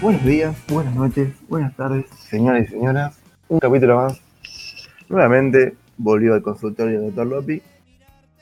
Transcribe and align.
Buenos 0.00 0.24
días, 0.24 0.56
buenas 0.66 0.94
noches, 0.94 1.28
buenas 1.46 1.76
tardes, 1.76 2.06
señores 2.08 2.70
y 2.70 2.72
señoras. 2.72 3.20
Un 3.48 3.58
capítulo 3.58 3.96
más. 3.96 4.18
Nuevamente 5.10 5.74
volvió 5.98 6.32
al 6.32 6.40
consultorio 6.40 7.02
del 7.02 7.14
Dr. 7.14 7.26
Lopi. 7.26 7.62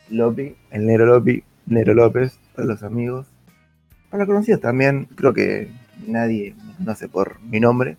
Lopi, 0.08 0.54
el 0.70 0.86
Nero 0.86 1.06
Lopi, 1.06 1.42
Nero 1.66 1.94
López, 1.94 2.38
para 2.54 2.68
los 2.68 2.84
amigos. 2.84 3.26
Para 4.08 4.22
los 4.22 4.28
conocidos 4.28 4.60
también, 4.60 5.06
creo 5.16 5.34
que 5.34 5.68
nadie 6.06 6.54
me 6.64 6.76
conoce 6.76 7.08
por 7.08 7.40
mi 7.40 7.58
nombre. 7.58 7.96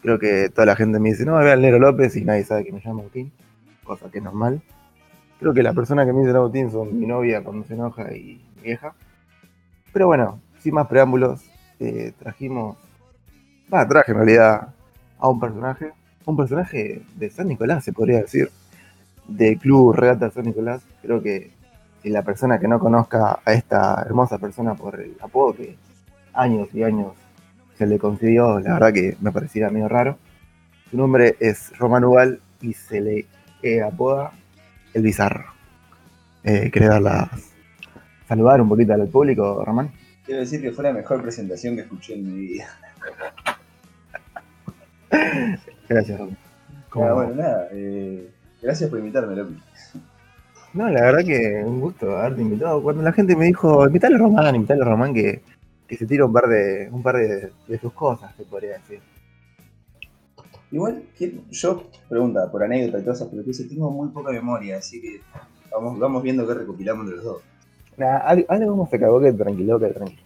Creo 0.00 0.20
que 0.20 0.48
toda 0.50 0.66
la 0.66 0.76
gente 0.76 1.00
me 1.00 1.10
dice, 1.10 1.24
no, 1.24 1.36
ve 1.38 1.50
al 1.50 1.62
Nero 1.62 1.80
López 1.80 2.14
y 2.14 2.24
nadie 2.24 2.44
sabe 2.44 2.64
que 2.64 2.70
me 2.70 2.80
llamo 2.84 3.00
Agustín, 3.00 3.32
cosa 3.82 4.08
que 4.08 4.18
es 4.18 4.24
normal. 4.24 4.62
Creo 5.40 5.52
que 5.52 5.64
la 5.64 5.72
persona 5.72 6.06
que 6.06 6.12
me 6.12 6.20
dice 6.20 6.30
Agustín 6.30 6.70
son 6.70 6.96
mi 6.96 7.06
novia 7.06 7.42
cuando 7.42 7.66
se 7.66 7.74
enoja 7.74 8.14
y 8.14 8.40
mi 8.54 8.62
vieja. 8.62 8.94
Pero 9.92 10.06
bueno, 10.06 10.40
sin 10.60 10.74
más 10.74 10.86
preámbulos, 10.86 11.42
trajimos, 12.18 12.76
va, 13.72 13.86
traje 13.86 14.12
en 14.12 14.18
realidad 14.18 14.68
a 15.18 15.28
un 15.28 15.40
personaje, 15.40 15.92
un 16.26 16.36
personaje 16.36 17.02
de 17.16 17.30
San 17.30 17.48
Nicolás, 17.48 17.84
se 17.84 17.92
podría 17.92 18.20
decir, 18.20 18.50
del 19.26 19.58
Club 19.58 19.94
Regata 19.94 20.30
San 20.30 20.44
Nicolás. 20.44 20.82
Creo 21.02 21.22
que 21.22 21.50
si 22.02 22.10
la 22.10 22.22
persona 22.22 22.58
que 22.58 22.68
no 22.68 22.78
conozca 22.78 23.40
a 23.44 23.52
esta 23.52 24.02
hermosa 24.04 24.38
persona 24.38 24.74
por 24.74 25.00
el 25.00 25.16
apodo 25.20 25.56
que 25.56 25.76
años 26.34 26.68
y 26.74 26.82
años 26.82 27.12
se 27.78 27.86
le 27.86 27.98
concedió, 27.98 28.60
la 28.60 28.74
verdad 28.74 28.92
que 28.92 29.16
me 29.20 29.32
pareciera 29.32 29.70
medio 29.70 29.88
raro. 29.88 30.18
Su 30.90 30.96
nombre 30.96 31.36
es 31.40 31.76
Román 31.78 32.04
Ugal 32.04 32.40
y 32.60 32.74
se 32.74 33.00
le 33.00 33.26
eh, 33.62 33.82
apoda 33.82 34.32
El 34.92 35.02
Bizarro. 35.02 35.46
Eh, 36.44 36.70
¿Querés 36.70 36.90
saludar 38.28 38.60
un 38.60 38.68
poquito 38.68 38.92
al 38.92 39.08
público, 39.08 39.64
Román? 39.64 39.90
Quiero 40.24 40.40
decir 40.40 40.60
que 40.62 40.72
fue 40.72 40.84
la 40.84 40.92
mejor 40.92 41.22
presentación 41.22 41.74
que 41.76 41.82
escuché 41.82 42.14
en 42.14 42.26
mi 42.34 42.40
vida. 42.46 42.66
Gracias. 45.88 46.20
¿Cómo 46.88 47.06
Ah, 47.06 47.12
bueno, 47.12 47.34
nada. 47.34 47.68
eh, 47.72 48.30
gracias 48.62 48.88
por 48.88 48.98
invitarme, 48.98 49.36
Lopi. 49.36 49.58
No, 50.72 50.88
la 50.88 51.02
verdad 51.02 51.24
que 51.24 51.62
un 51.64 51.80
gusto 51.80 52.16
haberte 52.16 52.42
invitado. 52.42 52.82
Cuando 52.82 53.02
la 53.02 53.12
gente 53.12 53.36
me 53.36 53.44
dijo, 53.46 53.86
invitale 53.86 54.16
a 54.16 54.18
Román, 54.18 54.54
invitale 54.56 54.82
a 54.82 54.84
Román 54.86 55.14
que, 55.14 55.42
que 55.86 55.96
se 55.96 56.06
tira 56.06 56.24
un 56.24 56.32
par 56.32 56.48
de 56.48 56.88
un 56.90 57.02
par 57.02 57.16
de, 57.16 57.52
de 57.68 57.78
sus 57.78 57.92
cosas, 57.92 58.34
se 58.36 58.44
podría 58.44 58.78
decir. 58.78 59.00
Igual, 60.72 61.04
que 61.16 61.38
yo, 61.50 61.88
pregunta, 62.08 62.50
por 62.50 62.64
anécdota 62.64 62.98
y 62.98 63.02
todas 63.02 63.18
esas 63.18 63.28
pelotudeces, 63.28 63.68
tengo 63.68 63.90
muy 63.90 64.08
poca 64.08 64.32
memoria, 64.32 64.78
así 64.78 65.00
que 65.00 65.20
vamos, 65.70 65.98
vamos 66.00 66.22
viendo 66.22 66.46
qué 66.48 66.54
recopilamos 66.54 67.06
de 67.06 67.12
los 67.16 67.24
dos. 67.24 67.42
Nada, 67.96 68.18
algo, 68.18 68.70
como 68.70 68.88
se 68.88 68.98
cagó 68.98 69.20
que 69.20 69.32
tranquilo, 69.32 69.78
que 69.78 69.86
tranquilo. 69.88 70.22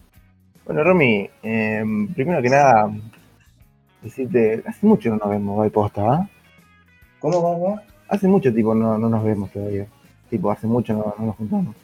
Bueno, 0.65 0.83
Romy, 0.83 1.29
eh, 1.43 1.83
primero 2.13 2.41
que 2.41 2.49
nada, 2.49 2.91
decirte, 4.01 4.63
hace 4.65 4.85
mucho 4.85 5.09
no 5.09 5.17
nos 5.17 5.29
vemos, 5.29 5.63
de 5.63 5.71
posta, 5.71 6.01
¿ah? 6.01 6.29
¿Cómo, 7.19 7.41
cómo, 7.41 7.59
cómo? 7.59 7.81
Hace 8.07 8.27
mucho 8.27 8.53
tipo 8.53 8.73
no, 8.73 8.97
no 8.97 9.09
nos 9.09 9.23
vemos 9.23 9.51
todavía. 9.51 9.87
Tipo, 10.29 10.51
hace 10.51 10.67
mucho 10.67 10.93
no, 10.93 11.13
no 11.17 11.25
nos 11.27 11.35
juntamos. 11.35 11.75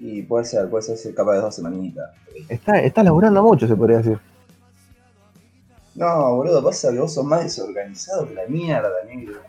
Y 0.00 0.22
puede 0.22 0.44
ser, 0.44 0.68
puede 0.68 0.96
ser 0.96 1.14
capaz 1.14 1.34
de 1.34 1.40
dos 1.40 1.54
semanitas. 1.54 2.10
Está, 2.48 2.80
está 2.80 3.02
laburando 3.02 3.42
mucho, 3.42 3.66
se 3.66 3.74
podría 3.74 3.98
decir. 3.98 4.18
No, 5.96 6.36
boludo, 6.36 6.62
pasa 6.62 6.92
que 6.92 7.00
vos 7.00 7.12
sos 7.12 7.24
más 7.24 7.42
desorganizado 7.42 8.28
que 8.28 8.34
la 8.34 8.46
mierda, 8.46 8.88
negro. 9.06 9.40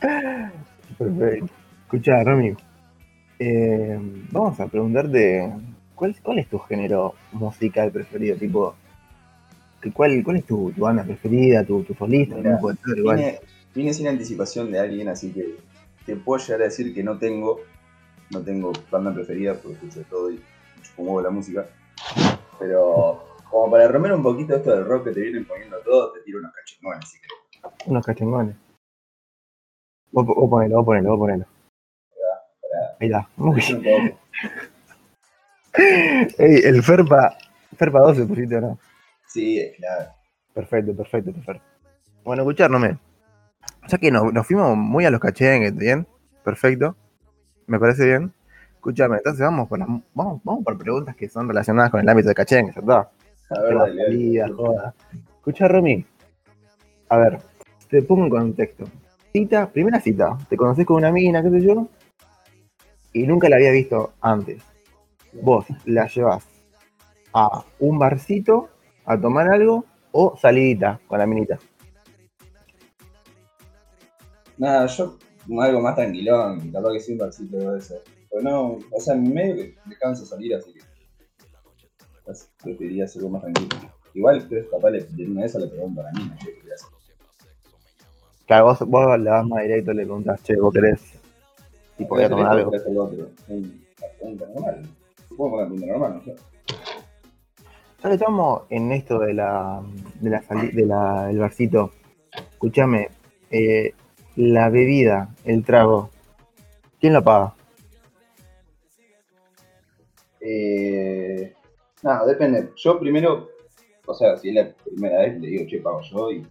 Perfecto. 0.98 1.48
Escucha, 1.84 2.24
Romy, 2.24 2.56
eh, 3.38 3.98
vamos 4.30 4.58
a 4.60 4.66
preguntarte, 4.66 5.52
¿cuál, 5.94 6.16
¿cuál 6.22 6.38
es 6.38 6.48
tu 6.48 6.58
género 6.58 7.14
musical 7.32 7.90
preferido? 7.90 8.36
Tipo, 8.36 8.74
¿cuál, 9.92 10.22
cuál 10.24 10.36
es 10.36 10.44
tu, 10.44 10.72
tu 10.72 10.80
banda 10.80 11.04
preferida, 11.04 11.64
tu, 11.64 11.82
tu 11.84 11.94
solista? 11.94 12.36
Mirá, 12.36 12.58
No 12.60 12.68
ser. 12.68 13.02
Vine, 13.02 13.40
vine 13.74 13.94
sin 13.94 14.08
anticipación 14.08 14.70
de 14.72 14.80
alguien, 14.80 15.08
así 15.08 15.32
que 15.32 15.56
te 16.04 16.16
puedo 16.16 16.42
llegar 16.42 16.62
a 16.62 16.64
decir 16.64 16.94
que 16.94 17.02
no 17.02 17.18
tengo, 17.18 17.60
no 18.30 18.40
tengo 18.40 18.72
banda 18.90 19.14
preferida, 19.14 19.54
porque 19.54 19.74
escucho 19.74 20.02
todo 20.08 20.30
y 20.32 20.40
como 20.96 21.20
la 21.20 21.30
música. 21.30 21.66
Pero 22.58 23.24
como 23.50 23.70
para 23.70 23.88
romper 23.88 24.12
un 24.12 24.22
poquito 24.22 24.56
esto 24.56 24.70
del 24.74 24.84
rock 24.84 25.04
que 25.04 25.12
te 25.12 25.20
vienen 25.20 25.46
poniendo 25.46 25.78
todo, 25.84 26.12
te 26.12 26.20
tiro 26.22 26.40
unos 26.40 26.52
cachingones, 26.52 27.04
así 27.04 27.18
que 27.18 27.88
Unos 27.90 28.04
cachengones. 28.04 28.56
Vos, 30.10 30.26
vos 30.26 30.50
ponelo, 30.50 30.76
vos 30.76 30.86
ponelo, 30.86 31.10
vos 31.10 31.18
ponelo. 31.18 31.57
Ahí 33.00 33.06
está. 33.08 33.28
Poco. 33.36 33.58
Ey, 36.38 36.60
el 36.64 36.82
Ferpa, 36.82 37.36
Ferpa 37.76 38.00
12 38.00 38.24
pusiste, 38.26 38.56
¿o 38.56 38.60
¿no? 38.60 38.78
Sí, 39.26 39.70
claro. 39.76 40.10
Perfecto, 40.54 40.96
perfecto, 40.96 41.32
perfecto. 41.32 41.62
Bueno, 42.24 42.42
escucharme. 42.42 42.98
O 43.84 43.88
sea 43.88 43.98
que 43.98 44.10
nos, 44.10 44.32
nos 44.32 44.46
fuimos 44.46 44.76
muy 44.76 45.04
a 45.04 45.10
los 45.10 45.20
cachengues, 45.20 45.76
¿bien? 45.76 46.06
Perfecto. 46.44 46.96
Me 47.66 47.78
parece 47.78 48.06
bien. 48.06 48.32
Escúchame, 48.74 49.16
entonces 49.18 49.40
vamos 49.42 49.68
por, 49.68 49.78
las- 49.78 49.88
vamos, 50.14 50.40
vamos 50.44 50.64
por 50.64 50.78
preguntas 50.78 51.14
que 51.16 51.28
son 51.28 51.48
relacionadas 51.48 51.90
con 51.90 52.00
el 52.00 52.08
ámbito 52.08 52.28
de 52.28 52.34
cachengue, 52.34 52.72
¿verdad? 52.74 53.08
A 53.50 53.60
ver, 53.60 53.74
dale. 53.78 54.04
salida, 54.04 54.48
joda. 54.54 54.94
Escucha, 55.36 55.68
Romy. 55.68 56.04
A 57.08 57.16
ver, 57.18 57.38
te 57.88 58.02
pongo 58.02 58.24
en 58.24 58.30
contexto. 58.30 58.84
Cita, 59.32 59.68
primera 59.70 60.00
cita. 60.00 60.36
Te 60.48 60.56
conoces 60.56 60.84
con 60.86 60.96
una 60.96 61.12
mina, 61.12 61.42
qué 61.42 61.50
sé 61.50 61.60
yo, 61.62 61.88
y 63.18 63.26
nunca 63.26 63.48
la 63.48 63.56
había 63.56 63.72
visto 63.72 64.12
antes. 64.20 64.62
Vos 65.32 65.66
la 65.84 66.06
llevas 66.06 66.44
a 67.32 67.64
un 67.78 67.98
barcito 67.98 68.68
a 69.04 69.20
tomar 69.20 69.48
algo 69.48 69.84
o 70.12 70.36
salidita 70.36 71.00
con 71.06 71.18
la 71.18 71.26
minita. 71.26 71.58
Nada, 74.56 74.86
yo 74.86 75.18
algo 75.60 75.80
más 75.80 75.94
tranquilón, 75.94 76.70
capaz 76.72 76.92
que 76.92 77.00
sí 77.00 77.12
un 77.12 77.18
barcito 77.18 77.56
de 77.58 77.78
eso. 77.78 77.94
Pero 78.30 78.42
no, 78.42 78.78
o 78.90 79.00
sea, 79.00 79.14
medio 79.14 79.56
que 79.56 79.74
me 79.86 79.96
canso 79.96 80.26
salir, 80.26 80.54
así 80.54 80.72
que 80.72 80.80
preferiría 82.62 83.04
hacer 83.04 83.20
algo 83.20 83.30
más 83.30 83.42
tranquilo. 83.42 83.68
Igual, 84.14 84.48
que 84.48 84.68
capaz 84.68 84.90
le- 84.90 85.04
de 85.04 85.26
una 85.26 85.42
de 85.42 85.46
esas 85.46 85.62
le 85.62 85.68
pregunto 85.68 86.00
a 86.00 86.04
la 86.04 86.12
mina, 86.12 86.36
¿qué 86.44 86.54
quería 86.54 86.74
hacer? 86.74 86.88
Claro, 88.46 88.64
vos, 88.66 88.80
vos 88.80 89.18
le 89.18 89.30
vas 89.30 89.46
más 89.46 89.62
directo 89.62 89.92
y 89.92 89.94
le 89.94 90.04
preguntás, 90.04 90.42
che, 90.42 90.56
vos 90.56 90.72
querés. 90.72 91.17
Y 91.98 92.04
podía 92.04 92.28
tomar 92.28 92.46
algo. 92.58 92.70
Pregunta 92.70 94.46
normal. 94.54 94.82
Supongo 95.28 95.68
que 95.68 95.86
normal, 95.86 96.14
no 96.16 96.22
sé. 96.22 96.34
Ya 98.02 98.08
que 98.08 98.14
estamos 98.14 98.62
en 98.70 98.92
esto 98.92 99.18
de 99.18 99.34
la, 99.34 99.82
de 100.20 100.30
la 100.30 100.40
de 100.72 100.86
la- 100.86 101.26
del 101.26 101.38
barcito, 101.38 101.90
escúchame, 102.52 103.08
eh, 103.50 103.92
la 104.36 104.68
bebida, 104.70 105.34
el 105.44 105.64
trago, 105.64 106.10
¿quién 107.00 107.12
lo 107.14 107.24
paga? 107.24 107.54
Eh, 110.40 111.52
no, 112.02 112.26
depende. 112.26 112.70
Yo 112.76 113.00
primero, 113.00 113.48
o 114.06 114.14
sea, 114.14 114.36
si 114.36 114.50
es 114.50 114.54
la 114.54 114.70
primera 114.84 115.22
vez, 115.22 115.40
le 115.40 115.48
digo, 115.48 115.64
che, 115.68 115.78
pago 115.80 116.00
yo 116.02 116.30
y. 116.30 116.46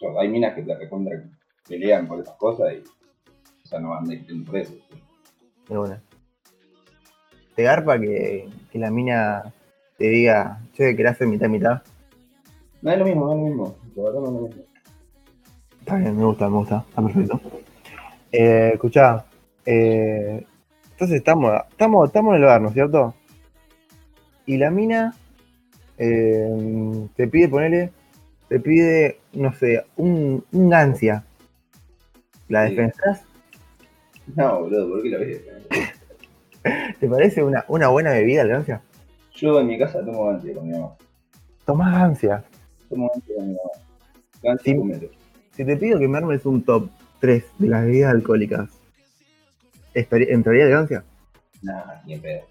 Yo, 0.00 0.20
hay 0.20 0.28
minas 0.28 0.54
que 0.54 0.62
te 0.62 0.76
recontra 0.76 1.24
pelean 1.68 2.06
por 2.06 2.20
esas 2.20 2.36
cosas 2.36 2.72
y. 2.74 2.84
O 3.66 3.68
sea, 3.68 3.80
no 3.80 3.88
van 3.90 4.04
discutiendo 4.04 4.46
por 4.48 4.60
eso. 4.60 4.74
De 5.68 5.76
una. 5.76 6.00
¿Te 7.56 7.64
garpa 7.64 7.98
que, 7.98 8.48
que 8.70 8.78
la 8.78 8.92
mina 8.92 9.52
te 9.98 10.08
diga, 10.08 10.60
che, 10.74 10.94
querés 10.94 11.12
hacer 11.12 11.26
mitad 11.26 11.48
mitad? 11.48 11.82
No 12.80 12.92
es 12.92 12.98
lo 12.98 13.04
mismo, 13.04 13.26
no 13.26 13.32
es 13.32 13.38
lo 13.38 13.44
mismo. 13.44 13.76
Verdad 13.96 14.20
no 14.20 14.26
es 14.26 14.32
lo 14.34 14.40
mismo. 14.48 14.62
Está 15.80 15.96
bien, 15.96 16.16
me 16.16 16.24
gusta, 16.26 16.48
me 16.48 16.56
gusta, 16.58 16.84
está 16.88 17.02
perfecto. 17.02 17.40
Eh, 18.30 18.70
escuchá, 18.74 19.24
eh, 19.64 20.46
entonces 20.92 21.16
estamos, 21.16 21.52
estamos, 21.70 22.06
estamos 22.06 22.34
en 22.36 22.40
el 22.42 22.46
bar, 22.46 22.60
¿no 22.60 22.68
es 22.68 22.74
cierto? 22.74 23.14
Y 24.46 24.58
la 24.58 24.70
mina 24.70 25.12
eh, 25.98 27.08
te 27.16 27.26
pide 27.26 27.48
ponerle, 27.48 27.90
te 28.48 28.60
pide, 28.60 29.18
no 29.32 29.52
sé, 29.54 29.84
un, 29.96 30.44
un 30.52 30.68
gancia. 30.70 31.24
¿La 32.48 32.68
Sí. 32.68 32.76
defensás? 32.76 33.24
No, 34.34 34.60
boludo, 34.60 34.88
¿por 34.88 35.02
qué 35.02 35.08
lo 35.10 35.18
ves? 35.20 35.40
¿Te 36.98 37.08
parece 37.08 37.42
una, 37.44 37.64
una 37.68 37.88
buena 37.88 38.10
bebida 38.10 38.42
el 38.42 38.48
gancia? 38.48 38.82
Yo 39.34 39.60
en 39.60 39.66
mi 39.68 39.78
casa 39.78 40.04
tomo 40.04 40.28
antes 40.30 40.56
con 40.56 40.66
mi 40.66 40.72
mamá. 40.72 40.96
Tomás 41.64 41.92
gancia. 41.98 42.44
Tomo 42.88 43.10
antes 43.14 43.36
con 43.36 43.48
mi 43.48 43.54
mamá. 43.54 44.58
Pomelo. 44.64 45.08
Si 45.52 45.64
te 45.64 45.76
pido 45.76 45.98
que 45.98 46.08
me 46.08 46.18
armes 46.18 46.44
un 46.46 46.62
top 46.64 46.88
3 47.20 47.44
de 47.58 47.68
las 47.68 47.84
bebidas 47.84 48.12
alcohólicas, 48.12 48.68
¿estaría- 49.94 50.32
¿entraría 50.34 50.64
el 50.64 50.70
gancia? 50.70 51.04
Nah, 51.62 52.02
ni 52.04 52.14
en 52.14 52.20
pedo. 52.22 52.42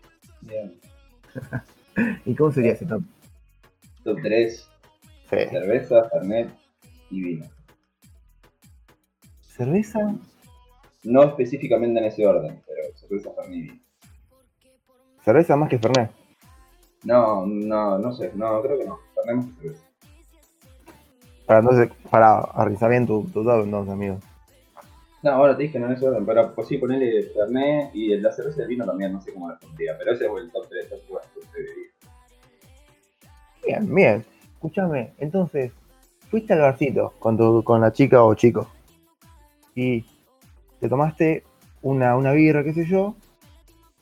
Bien. 0.42 0.74
¿Y 2.26 2.36
cómo 2.36 2.52
sería 2.52 2.72
ese 2.74 2.86
top? 2.86 3.04
Top 4.04 4.18
3, 4.22 4.70
Sí. 5.30 5.38
cerveza, 5.50 6.10
fernet 6.10 6.50
y 7.10 7.22
vino. 7.22 7.46
¿Cerveza? 9.42 10.16
No 11.06 11.24
específicamente 11.24 12.00
en 12.00 12.06
ese 12.06 12.28
orden, 12.28 12.62
pero 12.66 12.98
cerveza, 12.98 13.32
fernet 13.34 13.62
vino. 13.62 13.86
¿Cerveza 15.24 15.56
más 15.56 15.70
que 15.70 15.80
Fernet? 15.80 16.12
No, 17.04 17.46
no, 17.48 17.98
no 17.98 18.14
sé, 18.14 18.32
no, 18.36 18.62
creo 18.62 18.78
que 18.78 18.86
no. 18.86 19.00
Perdemos 19.16 19.46
cerveza. 19.60 19.84
Para 21.48 21.60
entonces, 21.60 21.90
para 22.10 22.42
organizar 22.42 22.90
bien 22.90 23.08
tu, 23.08 23.24
tu 23.34 23.40
entonces, 23.40 23.94
amigo. 23.94 24.20
No, 25.24 25.32
ahora 25.32 25.58
te 25.58 25.64
dije, 25.64 25.80
no 25.80 25.88
en 25.88 25.94
ese 25.94 26.08
orden, 26.08 26.26
pero 26.26 26.54
pues 26.54 26.68
sí, 26.68 26.78
ponerle 26.78 27.24
Fernet 27.34 27.90
y 27.96 28.14
el 28.14 28.22
la 28.22 28.32
cerveza 28.32 28.60
y 28.60 28.62
el 28.64 28.68
vino 28.68 28.86
también, 28.86 29.14
no 29.14 29.22
sé 29.22 29.34
cómo 29.34 29.50
la 29.50 29.58
pondría, 29.58 29.98
pero 29.98 30.14
ese 30.14 30.30
fue 30.30 30.42
el 30.42 30.52
top 30.52 30.68
3, 30.70 30.90
top 30.90 31.00
4, 31.08 31.30
top 31.34 31.44
3 31.52 31.66
de 31.66 31.74
vida. 31.74 31.90
Bien, 33.66 33.96
bien. 33.96 34.26
Escúchame, 34.54 35.14
entonces, 35.18 35.72
fuiste 36.30 36.54
al 36.54 36.62
barcito 36.62 37.14
con, 37.18 37.36
tu, 37.36 37.64
con 37.64 37.82
la 37.82 37.92
chica 37.92 38.24
o 38.24 38.36
chico 38.36 38.68
y 39.76 40.06
te 40.80 40.90
tomaste 40.90 41.44
una, 41.82 42.16
una 42.18 42.32
birra, 42.32 42.64
qué 42.64 42.74
sé 42.74 42.86
yo, 42.86 43.16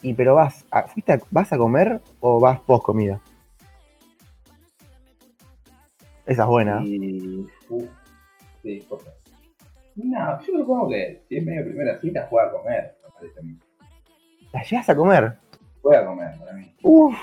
y 0.01 0.13
pero 0.13 0.35
vas 0.35 0.65
a, 0.71 0.83
fuiste 0.83 1.13
a- 1.13 1.21
¿vas 1.31 1.51
a 1.53 1.57
comer 1.57 2.01
o 2.19 2.39
vas 2.39 2.59
post 2.61 2.83
comida? 2.85 3.19
Esa 6.25 6.43
es 6.43 6.47
buena. 6.49 6.81
Y. 6.83 7.45
Uf, 7.69 7.89
sí. 8.61 8.85
No, 9.95 10.41
yo 10.41 10.57
supongo 10.59 10.89
que 10.89 11.21
si 11.27 11.37
es 11.37 11.45
medio 11.45 11.65
primera 11.65 11.99
cita, 11.99 12.27
juega 12.29 12.49
a 12.49 12.51
comer, 12.51 12.95
me 13.03 13.11
parece 13.13 13.39
a 13.39 13.43
mí. 13.43 13.57
¿La 14.51 14.63
llegas 14.63 14.89
a 14.89 14.95
comer? 14.95 15.33
Juega 15.81 16.01
a 16.01 16.05
comer 16.05 16.39
para 16.39 16.53
mí. 16.53 16.73
Uf, 16.81 17.15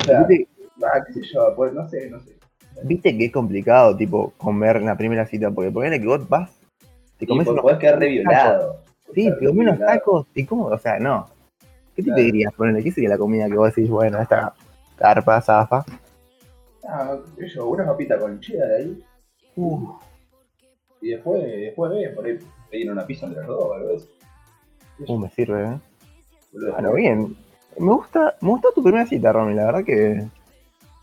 O 0.00 0.04
sea, 0.04 0.22
¿viste, 0.24 0.48
ah, 0.82 1.00
qué 1.06 1.12
sé 1.12 1.20
yo, 1.32 1.54
pues 1.54 1.72
no 1.72 1.88
sé, 1.88 2.08
no 2.10 2.18
sé. 2.20 2.36
viste 2.82 3.16
que 3.16 3.26
es 3.26 3.32
complicado, 3.32 3.96
tipo, 3.96 4.30
comer 4.38 4.76
en 4.76 4.86
la 4.86 4.96
primera 4.96 5.26
cita, 5.26 5.50
porque 5.50 5.70
ponele 5.70 6.00
que 6.00 6.06
vos 6.06 6.28
vas, 6.28 6.50
te 7.24 7.28
comes 7.28 7.48
unos 7.48 7.62
podés 7.62 7.78
quedar 7.78 7.98
re 7.98 8.08
violado. 8.08 8.76
Sí, 9.14 9.30
te 9.38 9.46
comí 9.46 9.60
unos 9.60 9.78
tacos 9.78 10.26
y 10.34 10.44
cómo, 10.44 10.66
o 10.66 10.78
sea, 10.78 10.98
no. 10.98 11.26
¿Qué 11.94 12.02
te 12.02 12.12
pedirías? 12.12 12.52
Ponele, 12.54 12.82
¿qué 12.82 12.90
sería 12.90 13.10
la 13.10 13.18
comida 13.18 13.46
que 13.46 13.56
vos 13.56 13.74
decís, 13.74 13.88
bueno, 13.88 14.20
esta 14.20 14.54
carpa, 14.96 15.40
zafa? 15.40 15.84
Ah, 16.88 17.16
yo, 17.38 17.68
una 17.68 17.86
papita 17.86 18.18
con 18.18 18.40
cheddar 18.40 18.70
ahí. 18.72 19.04
Uh, 19.56 19.92
Y 21.00 21.10
después, 21.10 21.42
después 21.42 21.90
ve, 21.92 22.08
por 22.10 22.26
ahí 22.26 22.38
pedir 22.70 22.90
una 22.90 23.06
pizza 23.06 23.26
entre 23.26 23.46
los 23.46 23.58
dos, 23.58 23.76
algo 23.76 23.90
eso. 23.90 24.08
uh, 25.06 25.18
me 25.18 25.30
sirve, 25.30 25.64
¿eh? 25.64 25.78
Bueno, 26.72 26.92
bien. 26.94 27.36
Me 27.78 27.92
gusta, 27.92 28.36
me 28.40 28.48
gustó 28.48 28.72
tu 28.72 28.82
primera 28.82 29.06
cita, 29.06 29.32
Romy, 29.32 29.54
la 29.54 29.66
verdad 29.66 29.84
que... 29.84 30.24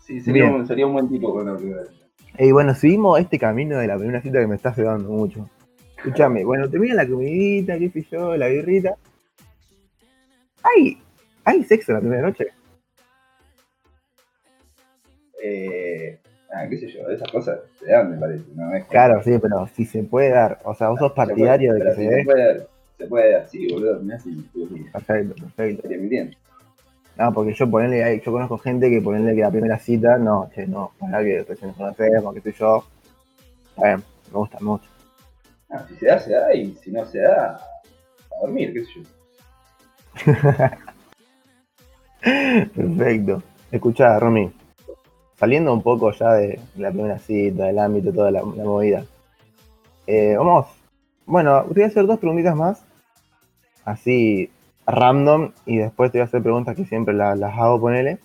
Sí, 0.00 0.20
sería 0.20 0.50
un, 0.50 0.66
sería 0.66 0.86
un 0.86 0.94
buen 0.94 1.08
tipo 1.08 1.32
con 1.32 1.46
la 1.46 1.56
primera 1.56 1.84
cita. 1.84 2.06
Y 2.38 2.52
bueno, 2.52 2.74
seguimos 2.74 3.20
este 3.20 3.38
camino 3.38 3.78
de 3.78 3.86
la 3.86 3.96
primera 3.96 4.20
cita 4.20 4.40
que 4.40 4.46
me 4.46 4.56
está 4.56 4.70
ayudando 4.70 5.10
mucho. 5.10 5.48
Escúchame, 6.04 6.44
bueno, 6.44 6.68
termina 6.68 6.94
la 6.94 7.06
comidita, 7.08 7.78
qué 7.78 7.88
sé 7.90 8.04
yo, 8.10 8.36
la 8.36 8.48
birrita. 8.48 8.96
¿Hay, 10.62 10.98
¿Hay 11.44 11.62
sexo 11.64 11.92
la 11.92 12.00
primera 12.00 12.22
noche? 12.22 12.46
Eh, 15.42 16.18
ah, 16.52 16.66
qué 16.68 16.76
sé 16.78 16.88
yo, 16.88 17.08
esas 17.08 17.30
cosas 17.30 17.60
se 17.78 17.86
dan, 17.90 18.10
me 18.10 18.16
parece. 18.18 18.44
¿no? 18.54 18.74
Es 18.74 18.84
Claro, 18.86 19.22
sí, 19.22 19.38
pero 19.40 19.68
si 19.74 19.84
se 19.84 20.02
puede 20.02 20.30
dar. 20.30 20.58
O 20.64 20.74
sea, 20.74 20.88
vos 20.88 20.98
sos 20.98 21.10
Se 21.10 21.14
puede- 21.14 21.26
partidario 21.28 21.74
de 21.74 21.80
que 21.82 21.88
se 21.90 21.94
si 21.96 22.06
dé. 22.06 22.16
Se 22.18 22.24
puede, 22.24 22.66
se 22.98 23.06
puede 23.06 23.36
así, 23.36 23.72
boludo. 23.72 24.00
Mirá 24.00 24.18
si 24.18 24.32
Perfecto, 24.92 25.34
perfecto. 25.34 25.88
mintiendo. 25.88 26.36
No, 27.16 27.32
porque 27.32 27.52
yo 27.54 27.70
ponerle, 27.70 28.20
yo 28.24 28.32
conozco 28.32 28.58
gente 28.58 28.88
que 28.90 29.00
ponerle 29.02 29.34
que 29.34 29.42
la 29.42 29.50
primera 29.50 29.78
cita, 29.78 30.16
no, 30.18 30.50
che, 30.54 30.66
no, 30.66 30.92
para 30.98 31.22
que 31.22 31.44
recién 31.44 31.68
nos 31.68 31.76
conocemos, 31.76 32.34
qué 32.34 32.40
sé 32.40 32.52
yo. 32.58 32.84
Está 33.76 33.86
bien, 33.88 34.02
me 34.32 34.38
gusta, 34.38 34.58
me 34.60 34.66
gusta. 34.70 34.88
Ah, 35.72 35.84
si 35.88 35.96
se 35.96 36.06
da, 36.06 36.18
se 36.18 36.30
da, 36.32 36.54
y 36.54 36.74
si 36.82 36.90
no 36.92 37.04
se 37.06 37.18
da, 37.20 37.56
a 37.56 38.40
dormir, 38.42 38.72
qué 38.72 38.84
sé 38.84 38.90
yo. 38.96 39.02
Perfecto. 42.74 43.42
Escuchá, 43.70 44.18
Romy, 44.18 44.52
saliendo 45.38 45.72
un 45.72 45.82
poco 45.82 46.12
ya 46.12 46.34
de 46.34 46.60
la 46.76 46.90
primera 46.90 47.18
cita, 47.18 47.64
del 47.66 47.78
ámbito, 47.78 48.12
toda 48.12 48.30
la, 48.30 48.40
la 48.40 48.64
movida. 48.64 49.04
eh, 50.06 50.34
vamos, 50.36 50.66
bueno, 51.24 51.62
te 51.64 51.74
voy 51.74 51.82
a 51.84 51.86
hacer 51.86 52.06
dos 52.06 52.18
preguntitas 52.18 52.54
más, 52.54 52.84
así 53.84 54.50
random, 54.86 55.52
y 55.64 55.78
después 55.78 56.10
te 56.12 56.18
voy 56.18 56.22
a 56.22 56.26
hacer 56.26 56.42
preguntas 56.42 56.76
que 56.76 56.84
siempre 56.84 57.14
la- 57.14 57.34
las 57.36 57.56
hago, 57.58 57.80
ponele. 57.80 58.18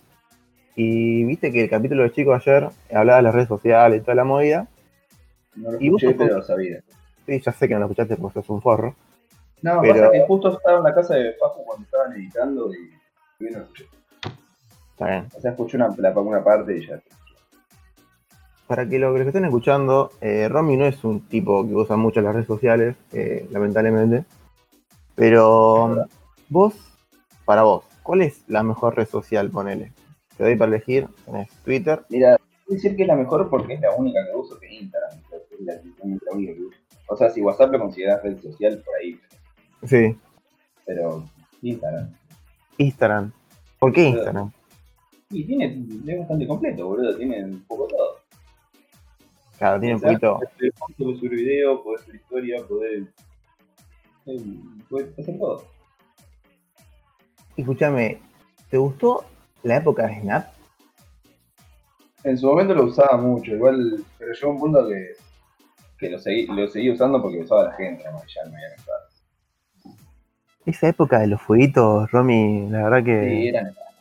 Y 0.75 1.23
viste 1.23 1.51
que 1.51 1.63
el 1.63 1.69
capítulo 1.69 2.03
de 2.03 2.11
chicos 2.11 2.35
ayer 2.45 2.69
hablaba 2.93 3.17
de 3.17 3.23
las 3.23 3.33
redes 3.33 3.47
sociales 3.47 4.00
y 4.01 4.03
toda 4.03 4.15
la 4.15 4.23
movida. 4.25 4.67
No 5.55 5.71
lo 5.71 5.81
¿Y 5.81 5.89
vos 5.89 6.01
sos- 6.01 6.13
pero 6.17 6.41
sabía. 6.43 6.81
Sí, 7.27 7.39
ya 7.39 7.51
sé 7.51 7.68
que 7.68 7.74
no 7.75 7.81
lo 7.81 7.85
escuchaste 7.85 8.15
porque 8.18 8.39
sos 8.41 8.50
un 8.50 8.62
forro. 8.62 8.95
No, 9.62 9.81
Pero- 9.81 9.94
pasa 9.95 10.12
que 10.12 10.25
justo 10.25 10.53
estaba 10.57 10.77
en 10.79 10.83
la 10.83 10.95
casa 10.95 11.13
de 11.15 11.33
Facu 11.33 11.63
cuando 11.65 11.83
estaban 11.85 12.13
editando 12.13 12.71
y, 12.74 13.45
y 13.45 13.50
no 13.51 13.59
escuché. 13.59 13.85
Está 14.91 15.07
bien. 15.09 15.27
O 15.35 15.39
sea, 15.41 15.51
escuché 15.51 15.77
una, 15.77 15.94
la, 15.97 16.12
una 16.19 16.44
parte 16.44 16.77
y 16.77 16.88
ya. 16.88 17.00
Para 18.65 18.88
que 18.88 19.00
lo 19.00 19.13
que 19.13 19.21
estén 19.21 19.45
escuchando, 19.45 20.12
eh, 20.21 20.47
Romy 20.50 20.75
no 20.77 20.85
es 20.85 21.03
un 21.03 21.21
tipo 21.27 21.65
que 21.68 21.74
usa 21.75 21.95
mucho 21.95 22.21
las 22.21 22.33
redes 22.33 22.47
sociales, 22.47 22.95
eh, 23.13 23.47
lamentablemente. 23.51 24.25
Pero 25.15 26.06
vos, 26.50 26.74
para 27.45 27.63
vos, 27.63 27.85
¿cuál 28.03 28.21
es 28.21 28.44
la 28.47 28.63
mejor 28.63 28.95
red 28.95 29.07
social? 29.07 29.50
Ponele. 29.50 29.94
Te 30.38 30.44
doy 30.44 30.56
para 30.56 30.69
elegir, 30.69 31.07
tenés 31.25 31.50
Twitter. 31.63 32.03
Mira, 32.09 32.38
voy 32.68 32.74
a 32.74 32.75
decir 32.75 32.95
que 32.95 33.01
es 33.03 33.07
la 33.07 33.15
mejor 33.15 33.50
porque 33.50 33.74
es 33.74 33.81
la 33.81 33.91
única 33.95 34.19
que 34.29 34.35
uso 34.38 34.59
que 34.59 34.71
Instagram. 34.71 35.18
Es 35.31 35.62
la, 35.62 35.74
literalmente 35.81 36.25
la 36.29 36.35
única 36.35 36.53
que 36.53 36.62
uso. 36.62 36.77
O 37.07 37.15
sea, 37.15 37.30
si 37.30 37.42
WhatsApp 37.42 37.71
lo 37.71 37.80
consideras 37.80 38.21
red 38.24 38.38
social, 38.39 38.81
por 38.86 38.95
ahí. 38.95 39.19
Sí, 39.83 40.18
Pero 40.86 41.24
Instagram. 41.62 42.13
Instagram. 42.77 43.31
¿Por 43.80 43.94
qué 43.94 44.09
Instagram? 44.09 44.51
Y 45.30 45.44
tiene, 45.44 45.86
es 46.07 46.19
bastante 46.19 46.48
completo, 46.48 46.86
boludo. 46.88 47.15
Tiene 47.18 47.44
un 47.44 47.63
poco 47.65 47.88
todo. 47.88 48.18
Claro, 49.57 49.80
tiene 49.80 49.95
un 49.95 50.01
poquito. 50.01 50.39
Podés 50.98 51.19
subir 51.19 51.31
video, 51.31 51.83
podés 51.83 52.01
subir 52.01 52.15
historia, 52.15 52.63
podés. 52.68 53.07
Podés 54.89 55.19
hacer 55.19 55.38
todo. 55.38 55.63
Escúchame, 57.56 58.19
¿te 58.69 58.77
gustó 58.77 59.25
la 59.63 59.77
época 59.77 60.06
de 60.07 60.21
Snap? 60.21 60.48
En 62.24 62.38
su 62.38 62.48
momento 62.48 62.75
lo 62.75 62.86
usaba 62.86 63.18
mucho, 63.18 63.51
igual, 63.51 64.03
pero 64.19 64.33
llegó 64.33 64.51
un 64.51 64.60
punto 64.60 64.88
que, 64.88 65.13
que 65.97 66.09
lo, 66.09 66.19
seguí, 66.19 66.45
lo 66.47 66.67
seguí 66.67 66.91
usando 66.91 67.21
porque 67.21 67.39
usaba 67.39 67.63
la 67.65 67.73
gente, 67.73 68.03
¿no? 68.11 68.21
Ya 68.25 68.49
me 68.49 68.55
había 68.57 68.75
cansado. 68.75 68.97
Esa 70.65 70.88
época 70.89 71.19
de 71.19 71.27
los 71.27 71.41
fueguitos, 71.41 72.12
Romy, 72.12 72.69
la 72.69 72.83
verdad 72.89 72.98
Sí, 73.00 73.05
que 73.05 73.50
era 73.50 73.62
nefasto, 73.63 73.93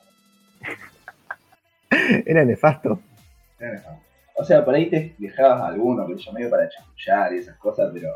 era 2.26 2.44
nefasto. 2.44 3.00
era 3.58 3.72
nefasto. 3.72 4.00
O 4.38 4.44
sea, 4.44 4.64
por 4.64 4.74
ahí 4.74 4.90
te 4.90 5.14
dejabas 5.18 5.62
a 5.62 5.66
alguno, 5.68 6.06
que 6.06 6.16
yo 6.16 6.32
medio 6.32 6.50
para 6.50 6.68
chamullar 6.68 7.32
y 7.32 7.38
esas 7.38 7.56
cosas, 7.56 7.90
pero 7.94 8.10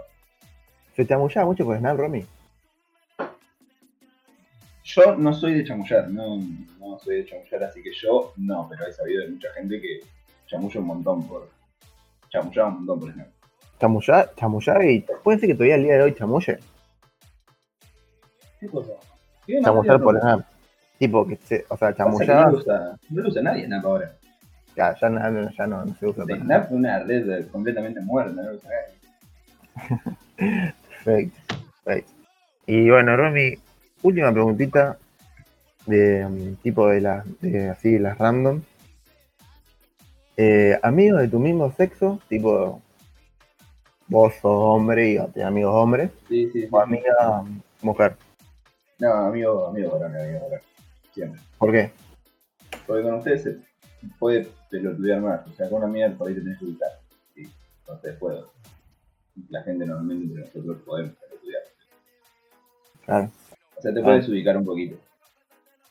¿Se 0.94 1.04
te 1.04 1.14
amullaba 1.14 1.46
mucho 1.46 1.64
con 1.64 1.78
Snap, 1.78 1.96
Romy? 1.96 2.26
yo 4.82 5.14
no 5.16 5.32
soy 5.32 5.54
de 5.54 5.64
chamullar, 5.64 6.08
no, 6.08 6.38
no 6.80 6.98
soy 6.98 7.16
de 7.22 7.26
chamullar, 7.26 7.62
así 7.64 7.80
que 7.82 7.92
yo 7.92 8.32
no, 8.36 8.66
pero 8.68 8.86
he 8.86 8.92
sabido 8.92 9.22
de 9.22 9.30
mucha 9.30 9.52
gente 9.54 9.80
que 9.80 10.00
chamulla 10.46 10.80
un 10.80 10.86
montón 10.86 11.26
por. 11.28 11.48
chamullaba 12.28 12.68
un 12.70 12.74
montón 12.78 13.00
por 13.00 13.10
ejemplo. 13.10 13.32
Chamullar, 13.80 14.34
chamullar 14.36 14.84
y 14.84 15.04
puede 15.24 15.38
ser 15.38 15.48
que 15.48 15.54
todavía 15.54 15.76
el 15.76 15.84
día 15.84 15.94
de 15.94 16.02
hoy 16.02 16.14
chamulle. 16.14 16.58
¿Qué 18.60 18.68
cosa? 18.68 18.92
¿Qué 19.46 19.60
Chamullar 19.62 20.00
por 20.02 20.20
Snap. 20.20 20.46
Tipo 20.98 21.26
que 21.26 21.36
se, 21.36 21.64
o 21.68 21.76
sea, 21.78 21.90
No 21.90 21.96
chamullar, 21.96 22.52
lo 22.52 22.58
usa, 22.58 22.98
no 23.08 23.22
lo 23.22 23.28
usa 23.28 23.42
nadie 23.42 23.64
Snap 23.66 23.84
ahora. 23.86 24.12
ya, 24.76 24.94
ya, 25.00 25.08
no, 25.08 25.50
ya 25.50 25.66
no, 25.66 25.84
no 25.86 25.94
se 25.94 26.06
usa 26.06 26.24
para 26.26 26.36
nada. 26.36 26.44
Snap 26.44 26.64
es 26.66 26.70
una 26.72 26.98
red 27.00 27.48
completamente 27.48 28.00
muerta, 28.02 28.32
no 28.32 28.50
lo 28.50 28.56
usa 28.56 28.70
nadie. 28.70 29.00
Perfecto, 31.04 31.54
perfecto. 31.84 32.12
Y 32.66 32.90
bueno, 32.90 33.16
Romy, 33.16 33.54
última 34.02 34.30
preguntita 34.32 34.98
de 35.86 36.26
um, 36.26 36.56
tipo 36.56 36.88
de 36.88 37.00
las, 37.00 37.40
de 37.40 37.70
así, 37.70 37.98
las 37.98 38.18
random. 38.18 38.60
Eh, 40.36 40.78
amigos 40.82 41.20
de 41.20 41.28
tu 41.28 41.38
mismo 41.38 41.72
sexo, 41.72 42.20
tipo 42.28 42.82
vos 44.10 44.32
sos 44.34 44.42
hombre 44.52 45.12
y 45.34 45.40
amigos 45.40 45.72
hombres, 45.74 46.10
Sí, 46.28 46.50
sí, 46.52 46.62
sí. 46.62 46.68
o 46.70 46.80
amiga 46.80 47.44
mujer. 47.82 48.16
No, 48.98 49.12
amigo, 49.14 49.68
amigo 49.68 49.92
varón, 49.98 50.14
amigo 50.16 50.40
varón. 50.40 50.60
Siempre. 51.14 51.40
¿Por 51.58 51.72
qué? 51.72 51.90
Porque 52.86 53.02
con 53.02 53.14
ustedes 53.14 53.42
se 53.42 53.56
puede 54.18 54.48
pelotudear 54.70 55.20
más. 55.20 55.46
O 55.46 55.52
sea, 55.52 55.68
con 55.68 55.78
una 55.78 55.86
amiga 55.86 56.10
por 56.10 56.28
ahí 56.28 56.34
te 56.34 56.40
tenés 56.42 56.58
que 56.58 56.64
ubicar. 56.66 56.88
Sí, 57.34 57.48
con 57.86 57.96
ustedes 57.96 58.18
puedo. 58.18 58.52
La 59.48 59.62
gente 59.62 59.86
normalmente 59.86 60.26
entre 60.26 60.40
nosotros 60.44 60.82
podemos 60.84 61.14
pelotudear. 61.16 61.62
Claro, 63.06 63.30
O 63.76 63.80
sea, 63.82 63.94
te 63.94 64.00
Ah. 64.00 64.04
puedes 64.04 64.28
ubicar 64.28 64.56
un 64.56 64.64
poquito. 64.64 64.96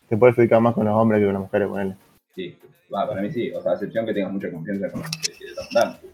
te 0.08 0.18
puedes 0.18 0.38
ubicar 0.38 0.60
más 0.60 0.74
con 0.74 0.86
los 0.86 0.94
hombres 0.96 1.20
que 1.20 1.26
con 1.26 1.34
las 1.36 1.42
mujeres, 1.44 1.68
con 1.68 1.80
él. 1.82 1.96
Sí. 2.36 2.58
Va, 2.94 3.08
para 3.08 3.22
mí 3.22 3.32
sí. 3.32 3.52
O 3.52 3.62
sea, 3.62 3.72
a 3.72 3.76
excepción 3.76 4.06
que 4.08 4.14
tengas 4.14 4.32
mucha 4.32 4.50
confianza 4.52 4.90
con 4.90 5.02
los 5.02 5.10
que 5.12 5.32
te. 5.32 6.10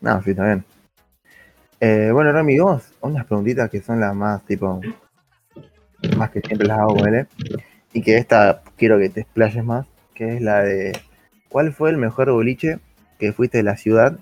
No, 0.00 0.22
sí, 0.22 0.30
está 0.30 0.44
bien. 0.44 0.64
Eh, 1.80 2.10
bueno, 2.12 2.32
Rami, 2.32 2.58
vamos 2.58 2.92
a 3.02 3.06
unas 3.06 3.26
preguntitas 3.26 3.70
que 3.70 3.82
son 3.82 4.00
las 4.00 4.14
más, 4.14 4.44
tipo, 4.44 4.80
más 6.16 6.30
que 6.30 6.40
siempre 6.40 6.66
las 6.66 6.78
hago 6.78 7.04
él. 7.06 7.26
y 7.92 8.02
que 8.02 8.16
esta 8.16 8.62
quiero 8.76 8.98
que 8.98 9.08
te 9.10 9.20
explayes 9.22 9.64
más, 9.64 9.86
que 10.14 10.36
es 10.36 10.42
la 10.42 10.62
de 10.62 10.98
¿cuál 11.48 11.72
fue 11.72 11.90
el 11.90 11.96
mejor 11.98 12.30
boliche 12.30 12.78
que 13.18 13.32
fuiste 13.32 13.58
de 13.58 13.64
la 13.64 13.76
ciudad 13.76 14.18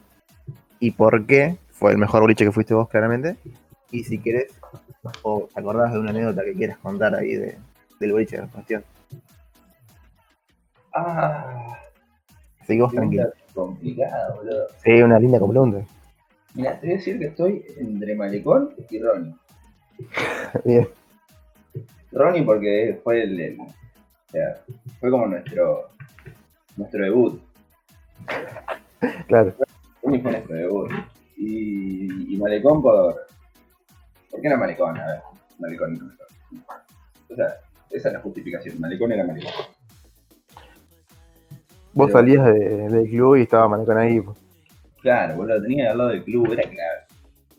y 0.81 0.93
por 0.93 1.27
qué 1.27 1.57
fue 1.71 1.93
el 1.93 1.99
mejor 1.99 2.23
boliche 2.23 2.45
que 2.45 2.53
fuiste 2.53 2.75
vos 2.75 2.89
claramente? 2.89 3.37
Y 3.91 4.03
si 4.05 4.19
querés, 4.19 4.53
o 5.23 5.49
te 5.53 5.61
acordás 5.61 5.93
de 5.93 6.01
una 6.01 6.11
anécdota 6.11 6.43
que 6.45 6.55
quieras 6.55 6.79
contar 6.79 7.15
ahí 7.15 7.37
de, 7.37 7.57
del 8.01 8.13
boliche 8.13 8.41
de 8.41 8.49
cuestión. 8.49 8.85
Ah, 10.93 11.77
Así 12.61 12.75
que 12.77 12.83
vos 12.83 12.91
qué 12.91 12.97
tranquilo. 12.97 13.23
pregunta 13.25 13.45
complicada, 13.55 14.35
boludo. 14.35 14.67
Sí, 14.83 14.91
una 15.03 15.19
linda 15.19 15.39
pregunta. 15.39 15.85
Mira, 16.55 16.79
te 16.81 16.87
voy 16.87 16.95
a 16.95 16.99
decir 16.99 17.19
que 17.19 17.27
estoy 17.27 17.65
entre 17.79 18.15
Malecón 18.15 18.75
y 18.91 18.99
Ronnie. 19.03 19.35
Bien. 20.65 20.89
Ronnie 22.13 22.43
porque 22.45 23.01
fue 23.03 23.23
el, 23.25 23.41
el- 23.41 23.61
o 23.61 23.67
sea, 24.31 24.61
fue 25.01 25.11
como 25.11 25.27
nuestro 25.27 25.91
nuestro 26.77 27.05
debut. 27.05 27.41
Claro. 29.29 29.55
Ronnie 30.03 30.21
fue 30.21 30.31
nuestro 30.33 30.57
debut. 30.57 30.91
Y, 31.37 32.35
y 32.35 32.37
Malecón 32.39 32.83
por. 32.83 33.27
¿Por 34.31 34.41
qué 34.41 34.47
era 34.49 34.57
Malecón? 34.57 34.97
A 34.99 35.07
ver, 35.07 35.21
Malecón 35.59 35.95
no 35.95 36.11
O 37.31 37.37
sea, 37.37 37.57
esa 37.91 38.09
es 38.09 38.15
la 38.15 38.21
justificación. 38.21 38.81
Malecón 38.81 39.13
era 39.13 39.25
Malecón. 39.25 39.53
Vos 41.93 42.07
Pero- 42.09 42.19
salías 42.19 42.45
de- 42.47 42.89
del 42.89 43.09
club 43.09 43.37
y 43.37 43.43
estaba 43.43 43.69
Manecón 43.69 43.99
ahí. 43.99 44.21
pues. 44.21 44.37
Claro, 45.05 45.37
boludo, 45.37 45.61
tenía 45.61 45.91
al 45.91 45.99
lado 45.99 46.11
del 46.11 46.25
club, 46.25 46.51
era 46.51 46.63
clave. 46.63 47.03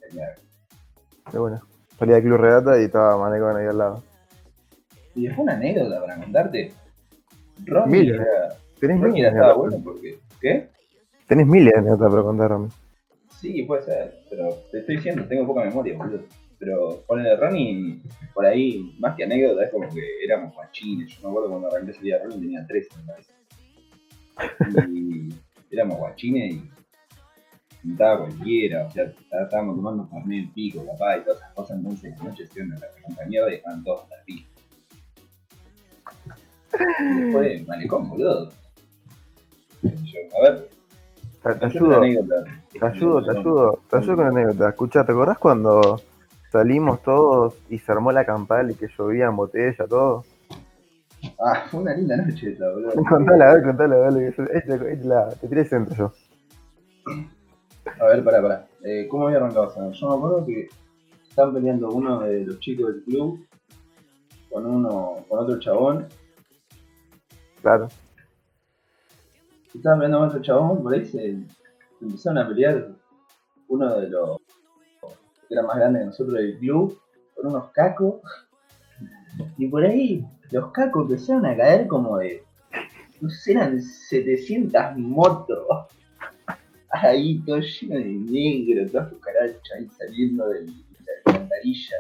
Era 0.01 0.09
clave. 0.09 0.35
Pero 1.25 1.41
bueno, 1.41 1.61
salía 1.99 2.15
del 2.15 2.23
club 2.23 2.37
regata 2.37 2.81
y 2.81 2.85
estaba 2.85 3.19
Manecón 3.19 3.55
ahí 3.55 3.67
al 3.67 3.77
lado. 3.77 4.03
Y 5.13 5.27
después 5.27 5.43
una 5.43 5.53
anécdota 5.53 6.01
para 6.01 6.17
contarte. 6.17 6.73
Ronnie 7.65 8.09
era, 8.09 8.55
Tenés 8.79 8.99
Ronnie 8.99 9.13
miles 9.13 9.31
era 9.31 9.41
estaba 9.41 9.53
bueno 9.53 9.77
porque. 9.83 10.17
¿Qué? 10.41 10.69
Tenés 11.27 11.45
miles 11.45 11.71
de 11.71 11.79
anécdotas 11.79 12.09
para 12.09 12.23
contar, 12.23 12.49
Rami. 12.49 12.69
Sí, 13.39 13.61
puede 13.61 13.83
ser, 13.83 14.15
pero 14.27 14.49
te 14.71 14.79
estoy 14.79 14.95
diciendo, 14.95 15.25
tengo 15.27 15.45
poca 15.45 15.63
memoria, 15.65 15.95
boludo. 15.95 16.23
Pero 16.57 17.03
con 17.05 17.19
el 17.19 17.25
de 17.25 17.35
Ronnie, 17.35 18.01
por 18.33 18.47
ahí, 18.47 18.95
más 18.97 19.15
que 19.15 19.23
anécdota, 19.23 19.65
es 19.65 19.71
como 19.71 19.87
que 19.93 20.01
éramos 20.23 20.55
guachines. 20.55 21.11
Yo 21.11 21.21
me 21.21 21.29
acuerdo 21.29 21.49
cuando 21.51 21.67
arranqué 21.67 21.91
ese 21.91 22.01
día 22.01 22.17
Ronnie 22.23 22.39
tenía 22.39 22.65
13, 22.65 22.89
me 22.97 23.03
parece. 23.05 23.33
Y 25.69 25.75
éramos 25.75 25.97
guachines 25.97 26.55
y 26.55 26.74
pintaba 27.85 28.19
cualquiera, 28.25 28.85
o 28.87 28.91
sea, 28.91 29.03
está- 29.05 29.43
estábamos 29.43 29.75
tomando 29.75 30.09
carnet 30.09 30.45
el 30.45 30.49
pico, 30.51 30.83
capaz, 30.85 31.17
y 31.17 31.21
todas 31.23 31.37
esas 31.39 31.53
cosas, 31.53 31.77
entonces 31.77 32.17
la 32.17 32.23
noche 32.25 32.43
iban 32.55 32.73
a 32.73 32.79
la 32.79 32.87
puta 33.07 33.25
mierda 33.27 33.51
y 33.51 33.55
estaban 33.55 33.83
todos 33.83 34.03
hasta 34.03 34.15
el 34.15 34.23
pico. 34.25 34.49
Después, 37.15 37.67
malecón, 37.67 38.09
boludo. 38.09 38.49
Yo, 39.83 40.19
a 40.39 40.41
ver, 40.51 40.69
Te, 41.59 41.65
ayudo, 41.65 41.97
anécdota. 41.97 42.43
te 42.71 42.85
ayudo, 42.85 43.23
te 43.23 43.31
ayudo, 43.37 43.79
te 43.89 43.97
ayudo 43.97 44.15
con 44.15 44.25
una 44.27 44.39
anécdota. 44.41 44.69
Escuchá, 44.69 45.05
¿te 45.05 45.11
acordás 45.11 45.37
cuando 45.37 46.01
salimos 46.51 47.03
todos 47.03 47.53
y 47.69 47.77
se 47.77 47.91
armó 47.91 48.11
la 48.11 48.25
campal 48.25 48.71
y 48.71 48.75
que 48.75 48.87
llovía 48.97 49.25
en 49.27 49.35
botella, 49.35 49.85
todo? 49.87 50.25
Ah, 51.39 51.65
fue 51.69 51.81
una 51.81 51.93
linda 51.93 52.17
noche 52.17 52.51
esa, 52.51 52.69
boludo. 52.71 52.93
Contala, 53.09 53.51
a 53.51 53.53
ver, 53.55 53.63
contala, 53.63 53.95
dale. 53.97 54.27
Este, 54.29 54.57
este 54.57 54.95
la, 55.05 55.29
te 55.29 55.47
tiré 55.47 55.65
centro 55.65 55.95
yo. 55.95 56.13
A 57.85 58.05
ver, 58.07 58.23
pará, 58.23 58.41
pará. 58.41 58.67
Eh, 58.83 59.07
¿Cómo 59.09 59.27
había 59.27 59.37
arrancado 59.37 59.69
esa? 59.69 59.91
Yo 59.91 60.09
me 60.09 60.15
acuerdo 60.15 60.45
que 60.45 60.67
estaban 61.29 61.53
peleando 61.53 61.89
uno 61.89 62.21
de 62.21 62.45
los 62.45 62.59
chicos 62.59 62.93
del 62.93 63.03
club 63.03 63.45
con 64.51 64.65
uno, 64.65 65.25
con 65.27 65.39
otro 65.39 65.59
chabón. 65.59 66.07
Claro. 67.61 67.87
Estaban 69.73 69.99
peleando 69.99 70.19
con 70.19 70.29
otro 70.29 70.41
chabón, 70.41 70.83
por 70.83 70.93
ahí 70.93 71.05
se, 71.05 71.11
se 71.11 72.05
empezaron 72.05 72.37
a 72.39 72.47
pelear 72.47 72.89
uno 73.67 73.99
de 73.99 74.09
los 74.09 74.39
que 75.47 75.53
era 75.53 75.63
más 75.63 75.77
grande 75.77 75.99
que 75.99 76.05
nosotros 76.05 76.35
del 76.35 76.57
club, 76.57 76.99
con 77.35 77.47
unos 77.47 77.71
cacos. 77.71 78.21
Y 79.57 79.67
por 79.67 79.83
ahí 79.83 80.25
los 80.51 80.71
cacos 80.71 81.03
empezaron 81.03 81.45
a 81.45 81.55
caer 81.55 81.87
como 81.87 82.17
de, 82.17 82.43
no 83.21 83.29
sé, 83.29 83.51
eran 83.51 83.81
700 83.81 84.97
motos. 84.97 85.65
Ahí 86.91 87.39
todo 87.45 87.59
lleno 87.59 87.95
de 87.95 88.05
negro, 88.05 88.89
toda 88.91 89.09
cucaracha 89.09 89.75
ahí 89.77 89.87
saliendo 89.97 90.47
del- 90.49 90.67
de 90.67 90.73
la 91.05 91.31
alcantarilla. 91.33 91.95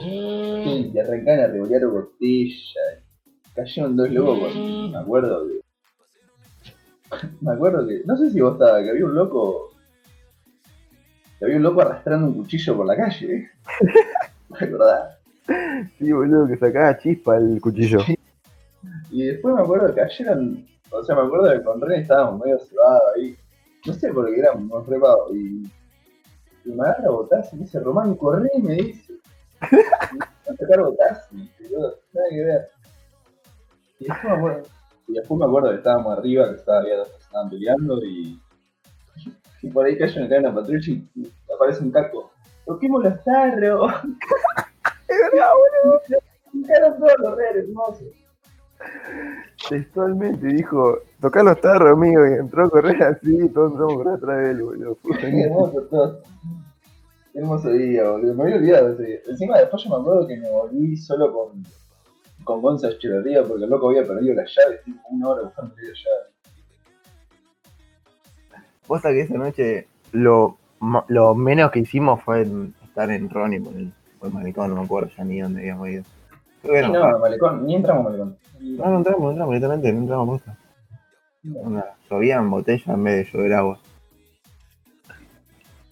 Sí, 0.00 0.90
y 0.94 0.98
arrancaron 0.98 1.44
a 1.44 1.46
revolear 1.48 1.86
botella. 1.86 2.80
Cayeron 3.54 3.96
dos 3.96 4.10
locos 4.10 4.52
con, 4.52 4.92
me 4.92 4.98
acuerdo 4.98 5.46
que. 5.48 5.60
Me 7.42 7.52
acuerdo 7.52 7.86
que. 7.86 8.02
No 8.06 8.16
sé 8.16 8.30
si 8.30 8.40
vos 8.40 8.54
estabas, 8.54 8.82
que 8.82 8.90
había 8.90 9.04
un 9.04 9.14
loco. 9.14 9.74
Que 11.38 11.44
había 11.44 11.56
un 11.58 11.62
loco 11.62 11.82
arrastrando 11.82 12.26
un 12.28 12.34
cuchillo 12.34 12.76
por 12.76 12.86
la 12.86 12.96
calle, 12.96 13.34
¿eh? 13.36 13.50
¿Te 14.58 14.64
acordás? 14.64 15.18
Sí, 15.98 16.12
boludo, 16.12 16.46
que 16.48 16.56
sacaba 16.56 16.96
chispa 16.98 17.36
el 17.36 17.60
cuchillo. 17.60 17.98
Y 19.10 19.24
después 19.24 19.54
me 19.54 19.60
acuerdo 19.62 19.88
que 19.94 20.00
cayeron. 20.00 20.66
O 20.92 21.02
sea, 21.02 21.16
me 21.16 21.22
acuerdo 21.22 21.50
que 21.50 21.64
con 21.64 21.80
Ren 21.80 22.02
estábamos 22.02 22.44
medio 22.44 22.58
cebados 22.58 23.02
ahí. 23.16 23.36
No 23.86 23.92
sé 23.94 24.12
por 24.12 24.26
qué 24.26 24.40
éramos 24.40 24.86
re 24.86 25.00
pavos. 25.00 25.34
Y, 25.34 25.70
y 26.64 26.72
me 26.72 26.84
agarra 26.84 27.10
botazo 27.10 27.56
y 27.56 27.58
me 27.58 27.64
dice, 27.64 27.80
Román, 27.80 28.14
corre, 28.16 28.50
me 28.62 28.74
dice. 28.74 29.14
No 30.48 30.56
sacar 30.56 30.82
botazo, 30.82 31.28
boludo, 31.60 31.98
nada 32.12 32.28
que 32.28 32.44
ver. 32.44 32.70
Y 34.00 34.04
después 34.06 34.24
me 34.24 34.32
acuerdo, 34.32 34.62
y 35.06 35.12
después 35.12 35.38
me 35.38 35.46
acuerdo 35.46 35.70
que 35.70 35.76
estábamos 35.76 36.18
arriba, 36.18 36.48
que 36.48 36.56
estaba, 36.56 36.80
había 36.80 37.02
estaban 37.02 37.48
peleando 37.48 38.04
y. 38.04 38.40
Y 39.62 39.70
por 39.70 39.86
ahí 39.86 39.96
cae 39.96 40.26
una 40.26 40.38
una 40.38 40.54
patrulla 40.54 40.92
y 40.92 41.08
y 41.14 41.32
aparece 41.54 41.84
un 41.84 41.92
caco. 41.92 42.32
Toquemos 42.66 43.04
los 43.04 43.24
tarros. 43.24 43.92
Es 45.08 45.18
verdad, 45.18 45.50
boludo. 45.84 46.00
Los 47.18 47.36
re 47.36 47.60
hermosos. 47.60 48.21
Textualmente 49.68 50.46
dijo, 50.48 50.98
tocá 51.20 51.42
los 51.42 51.60
tarros, 51.60 51.92
amigo, 51.92 52.26
y 52.26 52.32
entró 52.34 52.64
a 52.64 52.70
correr 52.70 53.02
así, 53.04 53.48
todos 53.50 53.70
entramos 53.72 53.92
a 53.92 53.96
correr 53.96 54.14
atrás 54.14 54.38
de 54.38 54.50
él, 54.50 54.62
boludo. 54.62 54.98
Hermoso 55.20 55.82
todo. 55.90 56.20
Qué 57.32 57.38
hermoso 57.38 57.70
día, 57.70 58.10
boludo. 58.10 58.34
Me 58.34 58.42
había 58.44 58.56
olvidado 58.56 58.88
de 58.88 58.92
ese 58.94 59.04
día. 59.04 59.18
Encima 59.28 59.58
después 59.58 59.84
yo 59.84 59.90
me 59.90 59.96
acuerdo 60.02 60.26
que 60.26 60.36
me 60.36 60.50
volví 60.50 60.96
solo 60.96 61.32
con, 61.32 61.64
con 62.44 62.60
Gonza 62.60 62.88
Echeverría 62.88 63.44
porque 63.44 63.64
el 63.64 63.70
loco 63.70 63.88
había 63.90 64.06
perdido 64.06 64.34
las 64.34 64.50
llaves, 64.54 64.80
estuve 64.80 64.96
como 65.02 65.16
una 65.16 65.28
hora 65.28 65.42
buscando 65.44 65.74
las 65.76 65.84
llaves. 65.86 66.32
Posta 68.86 69.10
que 69.10 69.20
esa 69.20 69.34
noche 69.34 69.86
lo, 70.10 70.58
lo 71.08 71.34
menos 71.34 71.70
que 71.70 71.78
hicimos 71.80 72.20
fue 72.22 72.42
en- 72.42 72.74
estar 72.84 73.10
en 73.10 73.30
Ronnie 73.30 73.60
por 73.60 73.74
el, 73.74 73.92
por 74.18 74.28
el 74.28 74.34
malecón, 74.34 74.70
no 74.70 74.76
me 74.76 74.82
acuerdo 74.84 75.08
ya 75.16 75.24
ni 75.24 75.40
dónde 75.40 75.60
habíamos 75.60 75.88
ido. 75.88 76.02
Que 76.62 76.82
Sí, 76.82 76.90
no, 76.90 77.18
Malecón, 77.18 77.66
ni 77.66 77.74
entramos 77.74 78.04
Malecón. 78.04 78.36
no, 78.60 78.90
no 78.90 78.96
entramos, 78.98 79.22
no 79.22 79.30
entramos, 79.30 79.54
literalmente, 79.54 79.92
no 79.92 79.98
entramos 80.00 80.28
posta. 80.28 80.58
Onda, 81.56 81.96
Llovían 82.08 82.50
botellas 82.50 82.86
en 82.86 83.04
vez 83.04 83.26
de 83.26 83.32
llover 83.32 83.54
agua. 83.54 83.78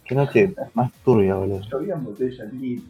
Qué 0.05 0.15
noche 0.15 0.55
más 0.75 0.93
turbia, 1.05 1.35
boludo. 1.35 1.61
Llovían 1.61 2.05
botellas, 2.05 2.53
lindo. 2.53 2.85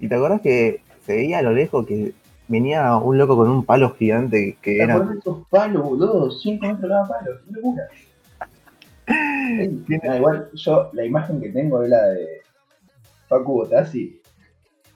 ¿Y 0.00 0.08
te 0.08 0.14
acordás 0.14 0.40
que 0.40 0.82
se 1.06 1.14
veía 1.14 1.38
a 1.38 1.42
lo 1.42 1.52
lejos 1.52 1.86
que 1.86 2.14
venía 2.48 2.96
un 2.96 3.16
loco 3.16 3.36
con 3.36 3.48
un 3.48 3.64
palo 3.64 3.90
gigante 3.90 4.56
que 4.60 4.76
¿Te 4.76 4.82
era... 4.82 4.98
de 5.00 5.18
esos 5.18 5.46
palos, 5.48 5.82
boludo? 5.82 6.30
5 6.30 6.66
metros 6.66 6.90
cada 6.90 7.08
palo, 7.08 7.30
qué 7.44 7.52
locura. 7.52 7.88
Ey, 9.06 9.84
ah, 10.08 10.16
igual 10.16 10.50
yo, 10.54 10.90
la 10.94 11.04
imagen 11.04 11.40
que 11.40 11.50
tengo 11.50 11.82
es 11.82 11.90
la 11.90 12.02
de 12.08 12.42
Facu 13.28 13.52
Botassi, 13.52 14.20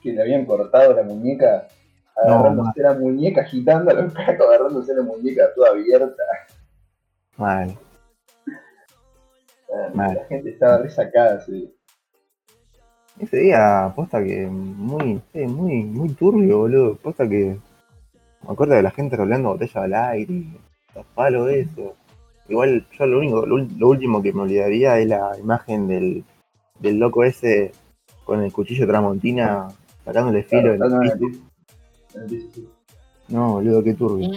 que 0.01 0.11
le 0.11 0.21
habían 0.21 0.45
cortado 0.45 0.93
la 0.93 1.03
muñeca, 1.03 1.67
No, 2.27 2.33
agarrándose 2.33 2.81
la 2.81 2.93
muñeca, 2.93 3.41
agitando 3.41 3.91
a 3.91 3.93
los 3.93 4.13
cacos, 4.13 4.47
agarrándose 4.47 4.93
la 4.93 5.03
muñeca 5.03 5.53
toda 5.55 5.69
abierta. 5.71 6.23
Mal. 7.37 7.77
Mal. 9.93 10.15
La 10.15 10.25
gente 10.25 10.49
estaba 10.49 10.79
resacada, 10.79 11.39
sí. 11.41 11.73
Ese 13.19 13.37
día, 13.37 13.91
posta 13.95 14.23
que 14.23 14.47
muy, 14.47 15.21
eh, 15.33 15.47
muy, 15.47 15.83
muy 15.83 16.09
turbio, 16.13 16.59
boludo. 16.59 16.95
Posta 16.95 17.27
que 17.27 17.57
me 18.45 18.53
acuerdo 18.53 18.75
de 18.75 18.83
la 18.83 18.91
gente 18.91 19.15
roleando 19.15 19.49
botella 19.49 19.83
al 19.83 19.93
aire, 19.93 20.43
los 20.95 21.05
palos, 21.07 21.49
eso. 21.49 21.95
Igual 22.47 22.87
yo 22.97 23.05
lo 23.05 23.19
único, 23.19 23.45
lo, 23.45 23.87
último 23.87 24.21
que 24.21 24.33
me 24.33 24.41
olvidaría 24.41 24.97
es 24.99 25.07
la 25.07 25.37
imagen 25.37 25.87
del, 25.87 26.23
del 26.79 26.97
loco 26.97 27.23
ese 27.23 27.71
con 28.23 28.41
el 28.41 28.51
cuchillo 28.51 28.87
tramontina 28.87 29.67
sacándole 30.03 30.43
filo 30.43 30.73
el 30.73 30.81
en 30.81 31.03
el 31.03 31.19
piso. 31.19 31.49
No, 33.27 33.53
boludo, 33.53 33.83
qué 33.83 33.93
turbio. 33.93 34.31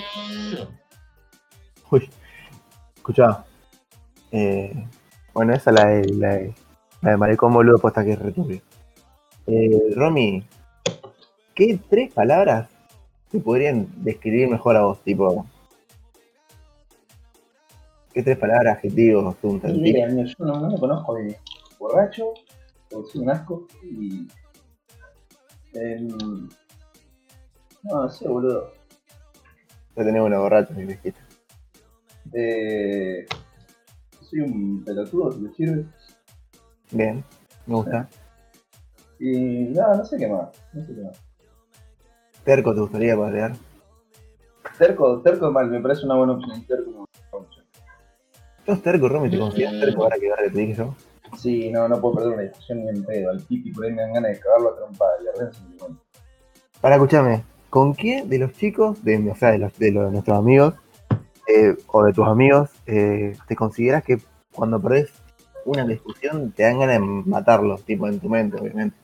Uy, 1.90 2.10
escuchá. 2.96 3.44
Eh, 4.30 4.86
bueno, 5.32 5.54
esa 5.54 5.70
es 5.70 5.76
la 5.76 5.86
de, 5.86 6.14
la 6.14 6.34
de, 6.34 6.54
la 7.00 7.10
de 7.10 7.16
Malecón, 7.16 7.52
boludo, 7.52 7.78
posta 7.78 8.04
que 8.04 8.12
es 8.12 8.18
re 8.18 8.32
turbio. 8.32 8.60
Eh, 9.46 9.92
Romy, 9.94 10.44
¿qué 11.54 11.78
tres 11.88 12.12
palabras 12.12 12.68
te 13.30 13.40
podrían 13.40 13.88
describir 13.96 14.48
mejor 14.48 14.76
a 14.76 14.82
vos? 14.82 15.02
Tipo, 15.02 15.46
¿qué 18.12 18.22
tres 18.22 18.38
palabras, 18.38 18.76
adjetivos, 18.76 19.36
tú 19.40 19.60
Mira, 19.64 20.08
yo 20.08 20.44
no, 20.44 20.60
no, 20.60 20.70
me 20.70 20.78
conozco 20.78 21.14
de 21.14 21.38
borracho, 21.78 22.34
soy 22.90 23.22
un 23.22 23.30
asco, 23.30 23.66
y. 23.82 24.28
Eh, 25.74 26.06
no, 27.82 28.02
no 28.02 28.08
sé, 28.08 28.28
boludo. 28.28 28.72
Ya 29.96 30.04
tenemos 30.04 30.26
una 30.26 30.38
borracha, 30.38 30.72
mi 30.74 30.84
dijiste. 30.84 31.20
Eh, 32.32 33.26
soy 34.20 34.40
un 34.40 34.84
pelotudo, 34.84 35.32
si 35.32 35.40
le 35.40 35.52
sirve. 35.52 35.86
Bien, 36.90 37.24
me 37.66 37.74
gusta. 37.74 38.08
Y 39.18 39.66
nada, 39.70 39.96
no 39.96 40.04
sé 40.04 40.16
qué 40.16 40.26
más. 40.26 40.48
No 40.72 40.84
sé 40.84 40.94
qué 40.94 41.02
más. 41.02 41.20
¿Terco 42.44 42.74
te 42.74 42.80
gustaría 42.80 43.16
pasear? 43.16 43.52
Terco, 44.78 45.20
terco 45.20 45.50
mal, 45.52 45.70
me 45.70 45.80
parece 45.80 46.06
una 46.06 46.16
buena 46.16 46.32
opción. 46.32 46.64
Terco 46.66 47.08
¿Sos 48.64 48.80
terco, 48.82 49.08
Romy? 49.08 49.28
¿Te 49.28 49.38
consideras 49.38 49.80
terco 49.80 50.04
ahora 50.04 50.16
que 50.18 50.30
ahora 50.30 50.42
te 50.44 50.50
dije 50.50 50.74
yo? 50.74 50.94
Sí, 51.36 51.70
no, 51.70 51.88
no 51.88 52.00
puedo 52.00 52.16
perder 52.16 52.32
una 52.32 52.42
discusión 52.42 52.84
ni 52.84 52.88
en 52.90 53.04
pedo. 53.04 53.30
Al 53.30 53.40
pipi 53.40 53.72
por 53.72 53.84
ahí 53.84 53.92
me 53.92 54.02
dan 54.02 54.12
ganas 54.12 54.32
de 54.32 54.40
cagarlo 54.40 54.70
a 54.70 54.76
trompada 54.76 55.12
y 55.24 55.28
a 55.28 55.40
Renzo 55.40 55.62
me 55.68 55.96
Para, 56.80 56.96
escucharme, 56.96 57.44
¿con 57.72 57.94
quién 57.94 58.28
de 58.28 58.38
los 58.38 58.52
chicos, 58.52 59.02
de, 59.02 59.30
o 59.30 59.34
sea, 59.34 59.52
de, 59.52 59.58
los, 59.58 59.78
de, 59.78 59.92
nuestros 59.92 60.38
amigos, 60.38 60.74
eh, 61.48 61.74
o 61.86 62.04
de 62.04 62.12
tus 62.12 62.28
amigos, 62.28 62.68
eh, 62.84 63.34
te 63.48 63.56
consideras 63.56 64.04
que 64.04 64.18
cuando 64.54 64.78
perdés 64.78 65.10
una 65.64 65.86
discusión 65.86 66.52
te 66.52 66.64
dan 66.64 66.80
ganas 66.80 67.00
de 67.00 67.00
matarlos, 67.00 67.82
tipo 67.84 68.06
en 68.06 68.20
tu 68.20 68.28
mente, 68.28 68.60
obviamente? 68.60 68.94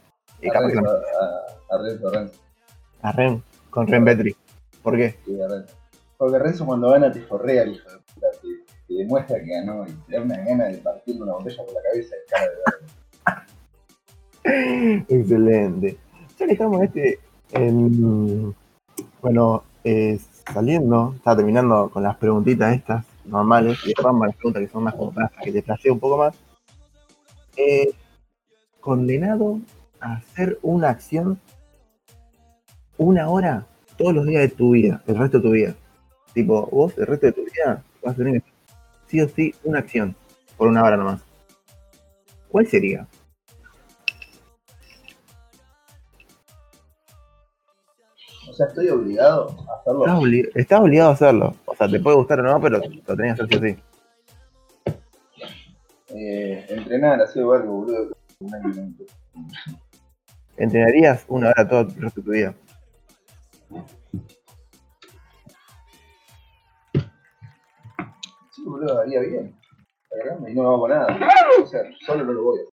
a, 0.54 0.60
Renzo, 0.60 0.86
a, 0.86 1.74
a, 1.74 1.78
Renzo, 1.78 2.08
a. 2.14 3.08
A 3.08 3.12
Ren, 3.12 3.42
con 3.70 3.86
Ren 3.86 4.04
Betri. 4.04 4.36
¿Por 4.82 4.98
qué? 4.98 5.16
Sí, 5.24 5.40
a 5.40 5.48
Renzo. 5.48 5.74
Porque 6.18 6.38
Renzo 6.38 6.66
cuando 6.66 6.90
gana 6.90 7.10
te 7.10 7.22
forrea 7.22 7.62
el 7.62 7.72
hijo 7.72 7.90
de 7.90 7.96
puta, 7.96 8.26
te, 8.86 8.94
demuestra 8.94 9.42
que 9.42 9.48
ganó 9.48 9.86
y 9.86 9.92
te 9.92 10.12
da 10.12 10.20
una 10.20 10.44
gana 10.44 10.64
de 10.66 10.76
partirle 10.76 11.22
una 11.22 11.32
botella 11.32 11.64
por 11.64 11.72
la 11.72 11.80
cabeza 11.90 12.14
de 12.16 12.22
cara 12.28 12.50
de 15.08 15.16
Excelente. 15.16 15.96
Ya 16.38 16.46
que 16.46 16.52
estamos 16.52 16.82
este, 16.82 17.18
en, 17.52 18.54
bueno, 19.20 19.64
eh, 19.84 20.18
saliendo, 20.52 21.14
estaba 21.16 21.36
terminando 21.36 21.90
con 21.90 22.02
las 22.02 22.16
preguntitas 22.16 22.74
estas 22.74 23.04
normales, 23.24 23.78
y 23.84 23.88
después 23.88 24.14
las 24.20 24.36
preguntas 24.36 24.62
que 24.62 24.68
son 24.68 24.82
más 24.84 24.94
como 24.94 25.12
para 25.12 25.28
que 25.42 25.52
te 25.52 25.62
flashee 25.62 25.90
un 25.90 26.00
poco 26.00 26.18
más. 26.18 26.34
Eh, 27.56 27.92
condenado 28.80 29.60
a 30.00 30.14
hacer 30.14 30.58
una 30.62 30.90
acción 30.90 31.40
una 32.96 33.28
hora 33.28 33.66
todos 33.96 34.14
los 34.14 34.26
días 34.26 34.42
de 34.42 34.48
tu 34.48 34.72
vida, 34.72 35.02
el 35.06 35.16
resto 35.16 35.38
de 35.38 35.42
tu 35.42 35.50
vida. 35.50 35.74
Tipo, 36.32 36.66
vos 36.70 36.96
el 36.98 37.06
resto 37.06 37.26
de 37.26 37.32
tu 37.32 37.44
vida 37.44 37.82
vas 38.02 38.14
a 38.14 38.16
tener 38.16 38.42
sí 39.06 39.20
o 39.20 39.28
sí 39.28 39.54
una 39.64 39.80
acción 39.80 40.14
por 40.56 40.68
una 40.68 40.84
hora 40.84 40.96
nomás. 40.96 41.22
¿Cuál 42.48 42.66
sería? 42.66 43.06
Sea, 48.58 48.66
estoy 48.66 48.88
obligado 48.88 49.56
a 49.68 49.80
hacerlo. 49.80 50.04
Estás, 50.54 50.80
obligado 50.80 51.10
a 51.10 51.12
hacerlo. 51.12 51.54
O 51.64 51.76
sea, 51.76 51.88
te 51.88 52.00
puede 52.00 52.16
gustar 52.16 52.40
o 52.40 52.42
no, 52.42 52.60
pero 52.60 52.78
lo 52.78 53.16
tenías 53.16 53.38
que 53.38 53.44
hacer 53.44 53.48
sí 53.48 53.56
o 53.56 53.60
sí. 53.60 54.94
Eh, 56.10 56.66
entrenar, 56.68 57.20
hacer 57.20 57.42
algo, 57.42 57.72
boludo. 57.72 58.16
¿Entrenarías 60.56 61.24
una 61.28 61.50
hora 61.50 61.68
todo 61.68 61.80
el 61.80 61.94
resto 61.94 62.20
de 62.20 62.24
tu 62.24 62.30
vida? 62.32 62.54
Sí, 68.50 68.64
boludo, 68.64 69.00
haría 69.00 69.20
bien. 69.20 69.54
Y 70.48 70.54
no 70.54 70.70
hago 70.70 70.88
nada. 70.88 71.16
O 71.62 71.66
sea, 71.66 71.82
solo 72.04 72.24
no 72.24 72.32
lo 72.32 72.42
voy 72.42 72.58
a 72.58 72.62
hacer. 72.62 72.74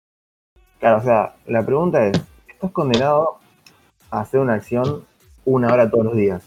Claro, 0.80 0.98
o 0.98 1.02
sea, 1.02 1.36
la 1.48 1.66
pregunta 1.66 2.06
es, 2.06 2.22
¿estás 2.48 2.72
condenado 2.72 3.40
a 4.12 4.22
hacer 4.22 4.40
una 4.40 4.56
acción 4.56 5.06
una 5.46 5.74
hora 5.74 5.90
todos 5.90 6.06
los 6.06 6.16
días? 6.16 6.44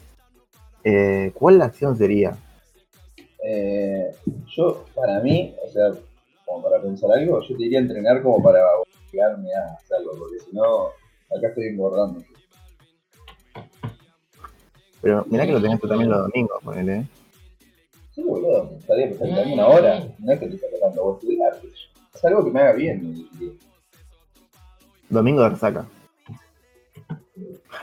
Eh, 0.84 1.32
¿Cuál 1.34 1.58
la 1.58 1.66
acción 1.66 1.96
sería? 1.96 2.36
Eh, 3.42 4.14
yo, 4.56 4.84
para 4.94 5.20
mí, 5.20 5.54
o 5.62 5.68
sea, 5.70 5.92
como 6.44 6.62
para 6.62 6.80
pensar 6.80 7.10
algo, 7.12 7.40
yo 7.42 7.56
te 7.56 7.62
diría 7.62 7.78
entrenar 7.78 8.22
como 8.22 8.42
para 8.42 8.60
obligarme 8.78 9.54
a 9.54 9.74
hacerlo, 9.74 10.12
porque 10.18 10.38
si 10.40 10.56
no, 10.56 10.86
acá 11.36 11.48
estoy 11.48 11.66
engordando. 11.66 12.22
Pero 15.00 15.24
mirá 15.28 15.46
que 15.46 15.52
lo 15.52 15.60
tenés 15.60 15.80
tú 15.80 15.88
también 15.88 16.10
los 16.10 16.22
domingos, 16.22 16.62
ponele. 16.62 16.96
¿eh? 16.96 17.06
Sí, 18.14 18.22
boludo, 18.22 18.70
estaría 18.78 19.08
perfectamente 19.08 19.52
una 19.52 19.66
hora. 19.66 20.08
No 20.18 20.32
es 20.32 20.40
que 20.40 20.46
te 20.46 20.54
esté 20.54 20.68
tratando 20.68 21.04
vos 21.04 21.18
estudiar. 21.18 21.60
Es 22.14 22.24
algo 22.24 22.44
que 22.44 22.50
me 22.50 22.60
haga 22.60 22.72
bien. 22.72 23.28
Domingo 25.10 25.42
de 25.42 25.48
resaca. 25.50 25.84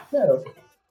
Claro. 0.10 0.41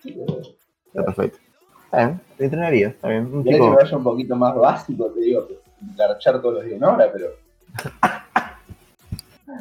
Está 0.05 1.05
perfecto. 1.05 1.39
Está 1.85 2.07
bien, 2.07 2.21
te 2.37 2.45
entrenaría, 2.45 2.89
está 2.89 3.09
bien. 3.09 3.35
Un 3.35 3.45
que 3.45 3.59
vaya 3.59 3.97
un 3.97 4.05
poquito 4.05 4.37
más 4.37 4.55
básico, 4.55 5.07
te 5.11 5.21
digo, 5.21 5.49
garchar 5.97 6.41
todos 6.41 6.55
los 6.55 6.65
días 6.65 6.79
una 6.79 6.93
hora, 6.95 7.11
pero. 7.13 7.31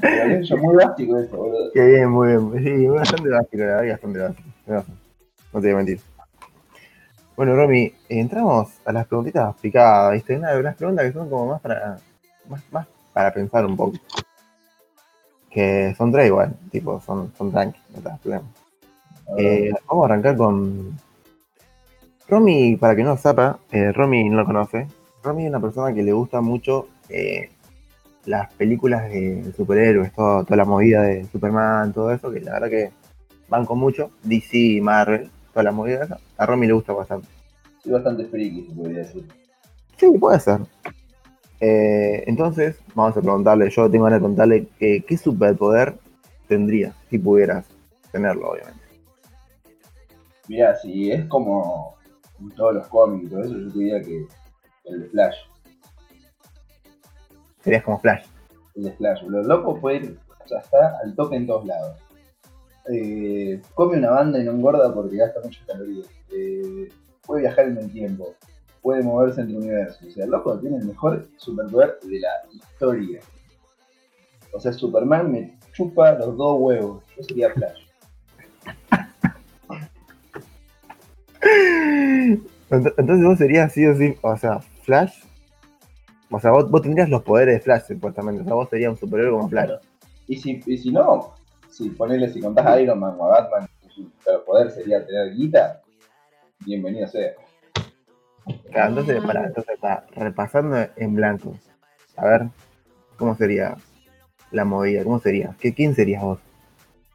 muy 0.61 0.75
básico 0.75 1.17
eso, 1.17 1.37
boludo. 1.37 1.71
Qué 1.73 1.85
bien, 1.85 2.09
muy 2.09 2.27
bien. 2.27 2.63
Sí, 2.63 2.87
bastante 2.87 3.29
básico, 3.29 3.57
la 3.57 3.65
verdad, 3.65 3.91
bastante 3.91 4.19
básico. 4.19 4.49
No 5.51 5.61
te 5.61 5.67
voy 5.67 5.71
a 5.71 5.75
mentir. 5.75 5.99
Bueno, 7.35 7.55
Romy, 7.55 7.93
entramos 8.09 8.69
a 8.85 8.91
las 8.91 9.07
preguntitas 9.07 9.55
picadas, 9.61 10.11
¿viste? 10.11 10.35
Una 10.35 10.51
de 10.51 10.61
las 10.61 10.75
preguntas 10.75 11.05
que 11.05 11.13
son 11.13 11.29
como 11.29 11.47
más 11.47 11.61
para, 11.61 11.97
más, 12.69 12.85
para 13.13 13.33
pensar 13.33 13.65
un 13.65 13.77
poco. 13.77 13.97
Que 15.49 15.95
son 15.97 16.11
tres 16.11 16.27
igual, 16.27 16.53
tipo, 16.69 16.99
son, 16.99 17.33
son 17.37 17.51
tranqui, 17.51 17.79
no 17.95 18.01
te 18.01 18.09
das 18.09 18.19
problema. 18.19 18.45
Eh, 19.37 19.71
vamos 19.87 20.03
a 20.03 20.05
arrancar 20.05 20.35
con. 20.35 20.97
Romy, 22.27 22.77
para 22.77 22.95
que 22.95 23.03
no 23.03 23.17
sepa, 23.17 23.59
eh, 23.71 23.91
Romy 23.91 24.29
no 24.29 24.37
lo 24.37 24.45
conoce. 24.45 24.87
Romy 25.23 25.43
es 25.43 25.49
una 25.49 25.59
persona 25.59 25.93
que 25.93 26.03
le 26.03 26.13
gusta 26.13 26.41
mucho 26.41 26.87
eh, 27.09 27.49
las 28.25 28.53
películas 28.53 29.09
de 29.09 29.51
superhéroes, 29.57 30.13
toda 30.13 30.55
la 30.55 30.65
movida 30.65 31.01
de 31.01 31.25
Superman, 31.25 31.91
todo 31.91 32.11
eso, 32.11 32.31
que 32.31 32.39
la 32.41 32.53
verdad 32.53 32.69
que 32.69 32.91
van 33.49 33.65
con 33.65 33.79
mucho. 33.79 34.11
DC, 34.23 34.79
Marvel, 34.81 35.29
toda 35.51 35.63
la 35.63 35.71
movida 35.71 36.03
esa. 36.03 36.19
A 36.37 36.45
Romy 36.45 36.67
le 36.67 36.73
gusta 36.73 36.93
bastante. 36.93 37.27
Soy 37.83 37.93
bastante 37.93 38.25
friki, 38.25 38.67
se 38.67 38.75
podría 38.75 38.99
decir. 38.99 39.25
Sí, 39.97 40.11
puede 40.19 40.39
ser. 40.39 40.59
Eh, 41.59 42.23
entonces, 42.27 42.79
vamos 42.93 43.17
a 43.17 43.21
preguntarle, 43.21 43.69
yo 43.69 43.89
tengo 43.89 44.05
ganas 44.05 44.19
de 44.19 44.23
contarle 44.23 44.67
qué 44.77 45.17
superpoder 45.17 45.95
tendría 46.47 46.93
si 47.09 47.17
pudieras 47.17 47.65
tenerlo, 48.11 48.51
obviamente. 48.51 48.88
Mira, 50.49 50.75
si 50.77 51.11
es 51.11 51.25
como 51.25 51.95
en 52.39 52.49
todos 52.55 52.73
los 52.73 52.87
cómics 52.87 53.25
y 53.25 53.29
todo 53.29 53.41
eso, 53.41 53.55
yo 53.55 53.69
diría 53.69 54.01
que 54.01 54.25
el 54.85 55.01
de 55.01 55.09
Flash. 55.09 55.35
Serías 57.61 57.83
como 57.83 57.99
Flash. 57.99 58.25
El 58.73 58.85
de 58.85 58.91
Flash. 58.93 59.21
Lo 59.27 59.43
loco 59.43 59.79
puede 59.79 59.97
ir, 59.97 60.19
o 60.43 60.47
sea, 60.47 60.57
está 60.57 60.97
al 61.03 61.13
toque 61.13 61.35
en 61.35 61.45
todos 61.45 61.67
lados. 61.67 61.99
Eh, 62.91 63.61
come 63.75 63.97
una 63.97 64.09
banda 64.09 64.39
y 64.39 64.43
no 64.43 64.53
engorda 64.53 64.91
porque 64.91 65.17
gasta 65.17 65.39
muchas 65.43 65.63
calorías. 65.67 66.07
Eh, 66.31 66.89
puede 67.21 67.41
viajar 67.41 67.67
en 67.67 67.77
el 67.77 67.91
tiempo, 67.91 68.33
puede 68.81 69.03
moverse 69.03 69.41
entre 69.41 69.55
el 69.55 69.61
universo. 69.61 69.99
O 70.07 70.09
sea, 70.09 70.25
el 70.25 70.31
loco 70.31 70.57
tiene 70.57 70.77
el 70.77 70.85
mejor 70.85 71.27
superpoder 71.37 71.99
de 72.01 72.21
la 72.21 72.31
historia. 72.51 73.19
O 74.51 74.59
sea, 74.59 74.73
Superman 74.73 75.31
me 75.31 75.59
chupa 75.73 76.13
los 76.13 76.35
dos 76.35 76.57
huevos. 76.59 77.03
Yo 77.15 77.23
sería 77.23 77.53
Flash. 77.53 77.85
Entonces 82.69 83.25
vos 83.25 83.37
serías 83.37 83.71
sí 83.73 83.85
o 83.85 83.95
sí, 83.95 84.15
o 84.21 84.37
sea, 84.37 84.59
Flash. 84.83 85.23
O 86.31 86.39
sea, 86.39 86.51
vos, 86.51 86.81
tendrías 86.81 87.09
los 87.09 87.23
poderes 87.23 87.55
de 87.55 87.61
Flash, 87.61 87.83
supuestamente. 87.87 88.41
O 88.41 88.45
sea, 88.45 88.53
vos 88.53 88.69
serías 88.69 88.91
un 88.91 88.97
superhéroe 88.97 89.31
como 89.31 89.49
Flash. 89.49 89.71
Y 90.27 90.37
si, 90.37 90.61
y 90.65 90.77
si 90.77 90.91
no, 90.91 91.33
si 91.69 91.89
ponele, 91.89 92.31
si 92.31 92.39
contás 92.39 92.65
a 92.67 92.79
Iron 92.79 92.99
Man 92.99 93.15
o 93.17 93.25
a 93.25 93.41
Batman, 93.41 93.67
su 93.89 94.09
poder 94.45 94.69
sería 94.69 95.03
tener 95.05 95.33
guita, 95.33 95.81
bienvenido 96.65 97.07
sea. 97.07 97.33
Claro, 98.71 98.89
entonces, 98.89 99.23
para, 99.23 99.47
entonces 99.47 99.75
está 99.75 100.05
repasando 100.15 100.77
en 100.95 101.15
blanco. 101.15 101.55
A 102.15 102.25
ver, 102.25 102.47
¿cómo 103.17 103.35
sería 103.35 103.75
la 104.51 104.65
movida? 104.65 105.03
¿Cómo 105.03 105.19
sería? 105.19 105.55
¿Qué, 105.59 105.73
¿Quién 105.73 105.95
serías 105.95 106.21
vos? 106.21 106.39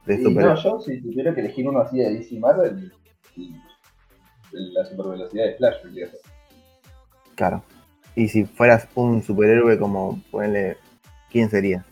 De 0.07 0.19
no, 0.19 0.55
yo 0.57 0.81
si 0.81 1.01
tuviera 1.01 1.35
que 1.35 1.41
elegir 1.41 1.67
uno 1.67 1.81
así 1.81 1.99
de 1.99 2.11
DC 2.11 2.39
Marvel, 2.39 2.93
la 4.55 4.85
supervelocidad 4.85 5.45
de 5.47 5.55
Flash, 5.57 5.77
Claro. 7.35 7.65
Y 8.15 8.29
si 8.29 8.45
fueras 8.45 8.89
un 8.95 9.23
superhéroe 9.23 9.79
como, 9.79 10.21
ponele, 10.31 10.77
¿quién 11.31 11.51
sería? 11.51 11.85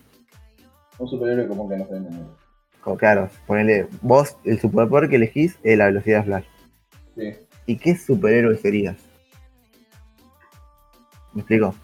Un 0.98 1.08
superhéroe 1.08 1.48
como 1.48 1.68
que 1.68 1.76
no 1.76 1.86
se 1.86 1.94
vende 1.94 2.10
Como, 2.80 2.96
claro, 2.96 3.28
ponele, 3.46 3.88
vos, 4.00 4.36
el 4.44 4.60
superpoder 4.60 5.08
que 5.10 5.16
elegís 5.16 5.58
es 5.64 5.76
la 5.76 5.86
velocidad 5.86 6.18
de 6.20 6.24
Flash. 6.24 6.44
Sí. 7.16 7.32
¿Y 7.66 7.76
qué 7.76 7.96
superhéroe 7.96 8.56
serías? 8.56 8.96
¿Me 11.34 11.40
explico? 11.40 11.74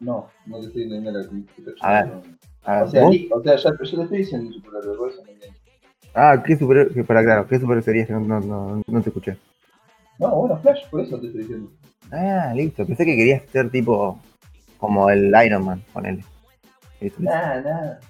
No, 0.00 0.28
no 0.46 0.60
te 0.60 0.66
estoy 0.66 0.82
entendiendo 0.84 1.20
la 1.20 1.28
A 1.80 2.02
ver, 2.02 2.12
A 2.64 2.74
ver, 2.76 2.82
O 2.84 2.90
sea, 2.90 3.02
¿vos? 3.02 3.12
li- 3.12 3.28
o 3.30 3.42
sea, 3.42 3.56
ya, 3.56 3.70
yo 3.82 3.96
le 3.98 4.02
estoy 4.04 4.18
diciendo 4.18 4.52
superhéroe, 4.52 4.96
por 4.96 5.10
eso 5.10 5.22
no 5.24 5.30
entiendo. 5.32 5.58
Ah, 6.14 6.42
¿qué 6.44 6.56
superhéroe? 6.56 7.04
Para 7.04 7.22
claro, 7.22 7.46
¿qué 7.46 7.56
superhéroe 7.58 7.82
serías? 7.82 8.10
No, 8.10 8.20
no, 8.20 8.40
no, 8.40 8.82
no 8.86 9.02
te 9.02 9.08
escuché. 9.10 9.36
No, 10.22 10.36
bueno, 10.36 10.56
Flash, 10.58 10.88
por 10.88 11.00
eso 11.00 11.18
te 11.18 11.26
estoy 11.26 11.40
diciendo. 11.42 11.72
Ah, 12.12 12.52
listo. 12.54 12.86
Pensé 12.86 13.04
que 13.04 13.16
querías 13.16 13.42
ser 13.50 13.68
tipo 13.70 14.20
como 14.78 15.10
el 15.10 15.34
Iron 15.44 15.64
Man, 15.64 15.82
ponele. 15.92 16.22
Nada, 17.18 17.60
nada. 17.60 18.00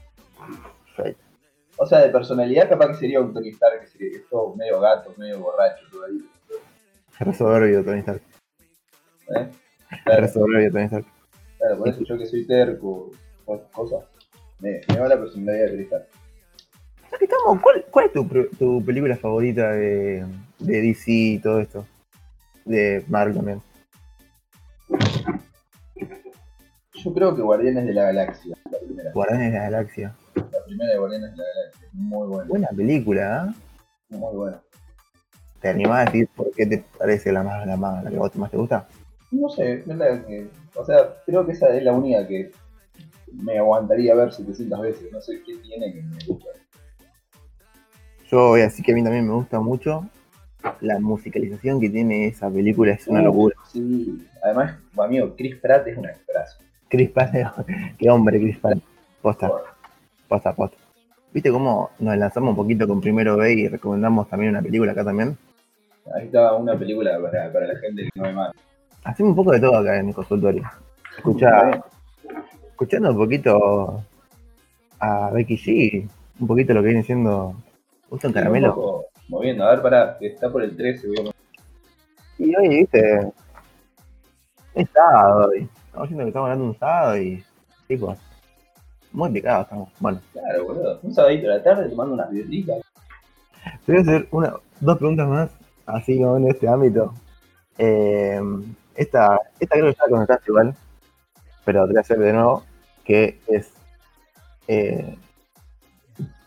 O 1.78 1.86
sea, 1.86 2.00
de 2.00 2.10
personalidad 2.10 2.68
capaz 2.68 2.88
que 2.88 2.94
sería 2.96 3.18
un 3.18 3.32
Tony 3.32 3.48
Stark, 3.48 3.80
que 3.80 3.86
sería 3.86 4.18
todo 4.28 4.54
medio 4.54 4.78
gato, 4.78 5.14
medio 5.16 5.38
borracho, 5.40 5.86
todo 5.90 6.04
ahí. 6.04 6.22
Re 7.18 7.32
soberbio, 7.32 7.82
Tony 7.82 8.00
Stark. 8.00 8.20
¿eh? 9.34 9.48
Claro, 10.04 10.28
soberbio, 10.28 10.70
Tony 10.70 10.84
Stark. 10.84 11.06
claro, 11.56 11.78
por 11.78 11.88
eso 11.88 12.04
yo 12.04 12.18
que 12.18 12.26
soy 12.26 12.46
terco, 12.46 13.10
cosas, 13.72 14.04
me, 14.60 14.82
me 14.88 15.00
va 15.00 15.08
la 15.08 15.18
personalidad 15.18 15.64
de 15.64 15.70
Tony 15.70 15.82
Stark. 15.84 16.06
¿cuál, 17.62 17.86
cuál 17.90 18.06
es 18.06 18.12
tu, 18.12 18.28
tu 18.58 18.84
película 18.84 19.16
favorita 19.16 19.72
de, 19.72 20.26
de 20.58 20.80
DC 20.82 21.10
y 21.10 21.38
todo 21.38 21.58
esto? 21.58 21.86
De 22.64 23.04
Marvel 23.08 23.36
también. 23.36 23.62
Yo 26.94 27.12
creo 27.12 27.34
que 27.34 27.42
Guardianes 27.42 27.86
de 27.86 27.94
la 27.94 28.04
Galaxia, 28.04 28.56
la 28.70 28.78
primera. 28.78 29.12
Guardianes 29.12 29.52
de 29.52 29.58
la 29.58 29.64
Galaxia. 29.64 30.14
La 30.36 30.64
primera 30.64 30.90
de 30.92 30.98
Guardianes 30.98 31.30
de 31.32 31.36
la 31.36 31.44
Galaxia, 31.44 31.88
muy 31.92 32.28
buena, 32.28 32.48
Buena 32.48 32.68
película, 32.68 33.46
¿eh? 33.48 34.16
muy 34.16 34.36
buena. 34.36 34.60
¿Te 35.60 35.68
animás 35.68 36.02
a 36.02 36.04
decir 36.10 36.28
por 36.34 36.50
qué 36.52 36.66
te 36.66 36.84
parece 36.98 37.32
la 37.32 37.42
más, 37.42 37.66
la 37.66 37.76
más, 37.76 38.04
la 38.04 38.10
que 38.10 38.16
vos 38.16 38.36
más 38.36 38.50
te 38.50 38.56
gusta? 38.56 38.86
No 39.30 39.48
sé, 39.48 39.74
es 39.74 39.86
la 39.86 40.24
que, 40.24 40.48
o 40.74 40.84
sea, 40.84 41.14
creo 41.24 41.46
que 41.46 41.52
esa 41.52 41.74
es 41.74 41.82
la 41.82 41.92
única 41.92 42.26
que 42.26 42.50
me 43.32 43.58
aguantaría 43.58 44.14
ver 44.14 44.32
700 44.32 44.80
veces. 44.80 45.12
No 45.12 45.20
sé 45.20 45.42
qué 45.44 45.56
tiene 45.56 45.92
que 45.92 46.02
me 46.02 46.24
gusta. 46.26 46.48
Yo 48.30 48.48
voy 48.48 48.60
a 48.60 48.64
decir 48.64 48.84
que 48.84 48.92
a 48.92 48.94
mí 48.94 49.02
también 49.02 49.26
me 49.26 49.34
gusta 49.34 49.60
mucho. 49.60 50.06
La 50.80 50.98
musicalización 51.00 51.80
que 51.80 51.90
tiene 51.90 52.26
esa 52.26 52.50
película 52.50 52.92
es 52.92 53.06
una 53.08 53.20
Uh, 53.20 53.24
locura. 53.24 53.56
Sí, 53.72 54.26
además, 54.42 54.78
mi 54.96 55.04
amigo 55.04 55.34
Chris 55.36 55.56
Pratt 55.56 55.86
es 55.86 55.96
un 55.98 56.06
exprazo. 56.06 56.58
Chris 56.88 57.10
Pratt, 57.10 57.32
qué 57.98 58.10
hombre 58.10 58.40
Chris 58.40 58.58
Pratt. 58.58 58.78
Posta, 59.20 59.50
posta, 60.28 60.52
posta. 60.54 60.76
¿Viste 61.32 61.50
cómo 61.50 61.90
nos 61.98 62.16
lanzamos 62.16 62.50
un 62.50 62.56
poquito 62.56 62.86
con 62.86 63.00
Primero 63.00 63.36
B 63.36 63.52
y 63.52 63.68
recomendamos 63.68 64.28
también 64.28 64.50
una 64.50 64.62
película 64.62 64.92
acá 64.92 65.04
también? 65.04 65.36
Ahí 66.14 66.26
estaba 66.26 66.56
una 66.56 66.78
película 66.78 67.18
para, 67.22 67.52
para 67.52 67.66
la 67.68 67.78
gente 67.78 68.02
que 68.02 68.10
no 68.16 68.24
ve 68.24 68.32
mal. 68.32 68.52
Hacemos 69.04 69.30
un 69.30 69.36
poco 69.36 69.52
de 69.52 69.60
todo 69.60 69.76
acá 69.78 69.98
en 69.98 70.08
el 70.08 70.14
consultorio. 70.14 70.62
Escucha, 71.16 71.82
escuchando 72.70 73.10
un 73.10 73.16
poquito 73.16 74.02
a 74.98 75.30
Becky 75.30 75.56
G, 75.56 76.08
un 76.40 76.46
poquito 76.46 76.74
lo 76.74 76.82
que 76.82 76.88
viene 76.88 77.02
siendo 77.02 77.54
justo 78.08 78.26
en 78.26 78.30
Un 78.30 78.34
caramelo. 78.34 79.04
Moviendo, 79.32 79.64
a 79.64 79.70
ver, 79.70 79.80
pará, 79.80 80.16
que 80.18 80.26
está 80.26 80.52
por 80.52 80.62
el 80.62 80.76
13, 80.76 81.08
voy 81.08 81.16
a- 81.26 81.32
Y 82.36 82.54
hoy, 82.54 82.68
viste, 82.68 83.32
es 84.74 84.88
sábado 84.90 85.48
hoy. 85.48 85.66
Estamos 85.86 86.02
diciendo 86.08 86.24
que 86.24 86.28
estamos 86.28 86.46
hablando 86.50 86.64
un 86.66 86.78
sábado 86.78 87.16
y, 87.16 87.42
tipo, 87.88 88.14
muy 89.10 89.30
picados 89.30 89.64
estamos. 89.64 89.88
Bueno, 90.00 90.20
Claro, 90.34 90.64
boludo. 90.64 91.00
Un 91.02 91.14
sabadito 91.14 91.46
a 91.46 91.54
la 91.54 91.62
tarde 91.62 91.88
tomando 91.88 92.12
unas 92.12 92.30
birritas. 92.30 92.82
te 93.86 93.92
voy 93.92 93.96
a 94.00 94.02
hacer 94.02 94.28
una, 94.32 94.54
dos 94.80 94.98
preguntas 94.98 95.26
más, 95.26 95.50
así 95.86 96.18
como 96.18 96.36
en 96.36 96.48
este 96.48 96.68
ámbito. 96.68 97.14
Eh, 97.78 98.38
esta, 98.96 99.40
esta 99.58 99.76
creo 99.76 99.86
que 99.86 99.96
ya 99.98 100.04
la 100.04 100.10
contestaste 100.10 100.50
igual, 100.50 100.74
pero 101.64 101.84
te 101.86 101.92
voy 101.92 101.96
a 101.96 102.00
hacer 102.00 102.18
de 102.18 102.32
nuevo, 102.34 102.64
que 103.02 103.40
es, 103.46 103.72
eh, 104.68 105.16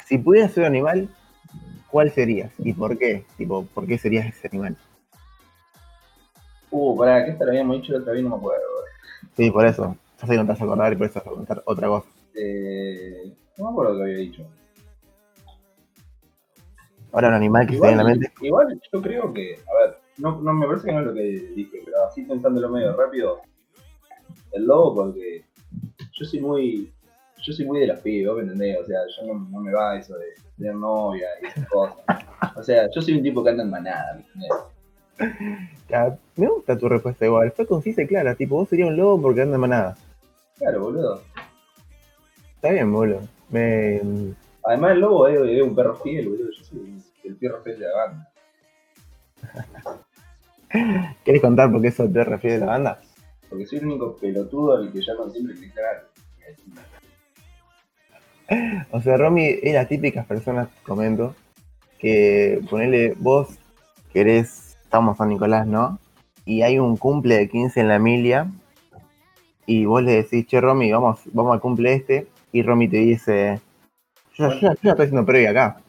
si 0.05 0.19
pudieras 0.19 0.51
ser 0.51 0.61
un 0.65 0.67
animal, 0.67 1.09
¿cuál 1.95 2.11
serías? 2.11 2.51
¿Y 2.59 2.73
por 2.73 2.97
qué? 2.97 3.23
Tipo, 3.37 3.65
¿por 3.67 3.87
qué 3.87 3.97
serías 3.97 4.27
ese 4.27 4.49
animal? 4.49 4.75
Uh, 6.69 6.97
pará, 6.97 7.23
que 7.23 7.31
esta 7.31 7.45
lo 7.45 7.51
habíamos 7.51 7.77
dicho 7.77 7.93
la 7.93 7.99
otra 7.99 8.11
vez, 8.11 8.21
no 8.21 8.31
me 8.31 8.35
acuerdo. 8.35 8.65
Sí, 9.37 9.49
por 9.49 9.65
eso. 9.65 9.95
Ya 10.19 10.27
sé 10.27 10.33
que 10.33 10.37
no 10.37 10.43
te 10.43 10.49
vas 10.49 10.59
a 10.59 10.63
acordar 10.65 10.91
y 10.91 10.97
por 10.97 11.07
eso 11.07 11.19
vas 11.19 11.25
a 11.25 11.29
preguntar 11.29 11.63
otra 11.65 11.87
cosa. 11.87 12.09
Eh, 12.33 13.33
no 13.57 13.63
me 13.63 13.71
acuerdo 13.71 13.93
lo 13.93 13.99
que 13.99 14.03
había 14.03 14.17
dicho. 14.17 14.45
Ahora 17.13 17.29
un 17.29 17.35
animal 17.35 17.65
que 17.65 17.75
se 17.75 17.79
te 17.79 17.87
viene 17.87 18.01
en 18.01 18.05
la 18.05 18.11
mente. 18.11 18.33
igual 18.41 18.81
yo 18.91 19.01
creo 19.01 19.33
que, 19.33 19.55
a 19.55 19.85
ver, 19.85 19.97
no, 20.17 20.41
no 20.41 20.53
me 20.53 20.67
parece 20.67 20.87
que 20.87 20.91
no 20.91 20.99
es 20.99 21.05
lo 21.05 21.13
que 21.13 21.21
dije, 21.21 21.81
pero 21.85 22.05
así 22.09 22.23
pensándolo 22.23 22.67
medio 22.71 22.93
rápido, 22.97 23.39
el 24.51 24.65
lobo 24.65 24.95
porque 24.95 25.45
yo 26.11 26.25
soy 26.25 26.41
muy, 26.41 26.93
yo 27.45 27.53
soy 27.53 27.65
muy 27.65 27.79
de 27.79 27.87
los 27.87 27.99
pibes, 27.99 28.27
¿vos 28.27 28.37
me 28.37 28.43
entendés? 28.43 28.77
O 28.79 28.85
sea, 28.85 28.99
yo 29.15 29.27
no, 29.27 29.47
no 29.51 29.59
me 29.59 29.71
va 29.71 29.97
eso 29.97 30.17
de 30.17 30.25
tener 30.57 30.73
novia 30.75 31.27
y 31.41 31.45
esas 31.45 31.67
cosas. 31.67 31.97
O 32.55 32.63
sea, 32.63 32.89
yo 32.89 33.01
soy 33.01 33.17
un 33.17 33.23
tipo 33.23 33.43
que 33.43 33.51
anda 33.51 33.63
en 33.63 33.69
manada, 33.69 34.15
¿me 34.15 34.21
entendés? 34.21 34.51
Ya, 35.87 36.17
me 36.35 36.47
gusta 36.47 36.77
tu 36.77 36.89
respuesta 36.89 37.25
igual. 37.25 37.51
Fue 37.51 37.67
concisa 37.67 38.01
y 38.01 38.07
clara. 38.07 38.33
Tipo, 38.35 38.55
vos 38.55 38.67
serías 38.67 38.89
un 38.89 38.97
lobo 38.97 39.21
porque 39.21 39.43
anda 39.43 39.55
en 39.55 39.61
manada. 39.61 39.95
Claro, 40.57 40.81
boludo. 40.81 41.21
Está 42.55 42.71
bien, 42.71 42.91
boludo. 42.91 43.21
Me... 43.49 44.01
Además 44.63 44.91
el 44.93 44.99
lobo 45.01 45.27
es, 45.27 45.39
es 45.39 45.61
un 45.61 45.75
perro 45.75 45.95
fiel, 45.97 46.27
boludo. 46.29 46.49
Yo 46.51 46.63
soy 46.63 47.03
el 47.23 47.35
perro 47.35 47.61
fiel 47.61 47.79
de 47.79 47.87
la 47.87 47.95
banda. 47.95 48.29
¿Querés 51.23 51.41
contar 51.41 51.71
por 51.71 51.81
qué 51.81 51.89
eso 51.89 52.09
te 52.09 52.23
refiere 52.23 52.55
a 52.55 52.59
la 52.59 52.65
banda? 52.65 53.01
Porque 53.47 53.67
soy 53.67 53.77
el 53.77 53.85
único 53.85 54.15
pelotudo 54.15 54.77
al 54.77 54.91
que 54.91 55.01
llaman 55.01 55.31
siempre 55.31 55.55
Cristian. 55.55 55.85
O 58.91 59.01
sea, 59.01 59.17
Romy 59.17 59.57
es 59.61 59.73
las 59.73 59.87
típicas 59.87 60.25
personas, 60.25 60.69
comento, 60.85 61.35
que 61.99 62.61
ponele 62.69 63.15
vos 63.17 63.57
querés, 64.13 64.77
estamos 64.83 65.17
San 65.17 65.29
Nicolás, 65.29 65.67
¿no? 65.67 65.99
Y 66.45 66.61
hay 66.61 66.77
un 66.77 66.95
cumple 66.97 67.37
de 67.37 67.49
15 67.49 67.81
en 67.81 67.87
la 67.87 67.95
Emilia 67.95 68.47
y 69.65 69.85
vos 69.85 70.03
le 70.03 70.11
decís, 70.13 70.45
che, 70.45 70.61
Romy, 70.61 70.91
vamos, 70.91 71.21
vamos 71.33 71.53
al 71.53 71.59
cumple 71.59 71.93
este 71.93 72.27
y 72.51 72.61
Romy 72.61 72.87
te 72.87 72.97
dice, 72.97 73.59
yo, 74.35 74.49
yo, 74.49 74.59
yo 74.59 74.75
ya 74.81 74.91
estoy 74.91 75.05
haciendo 75.05 75.25
previa 75.25 75.49
acá. 75.51 75.81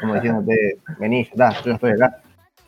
Como 0.00 0.14
diciéndote, 0.14 0.78
vení, 0.98 1.24
ya 1.24 1.30
está, 1.30 1.50
yo 1.60 1.64
ya 1.66 1.74
estoy 1.74 1.90
acá. 1.92 2.22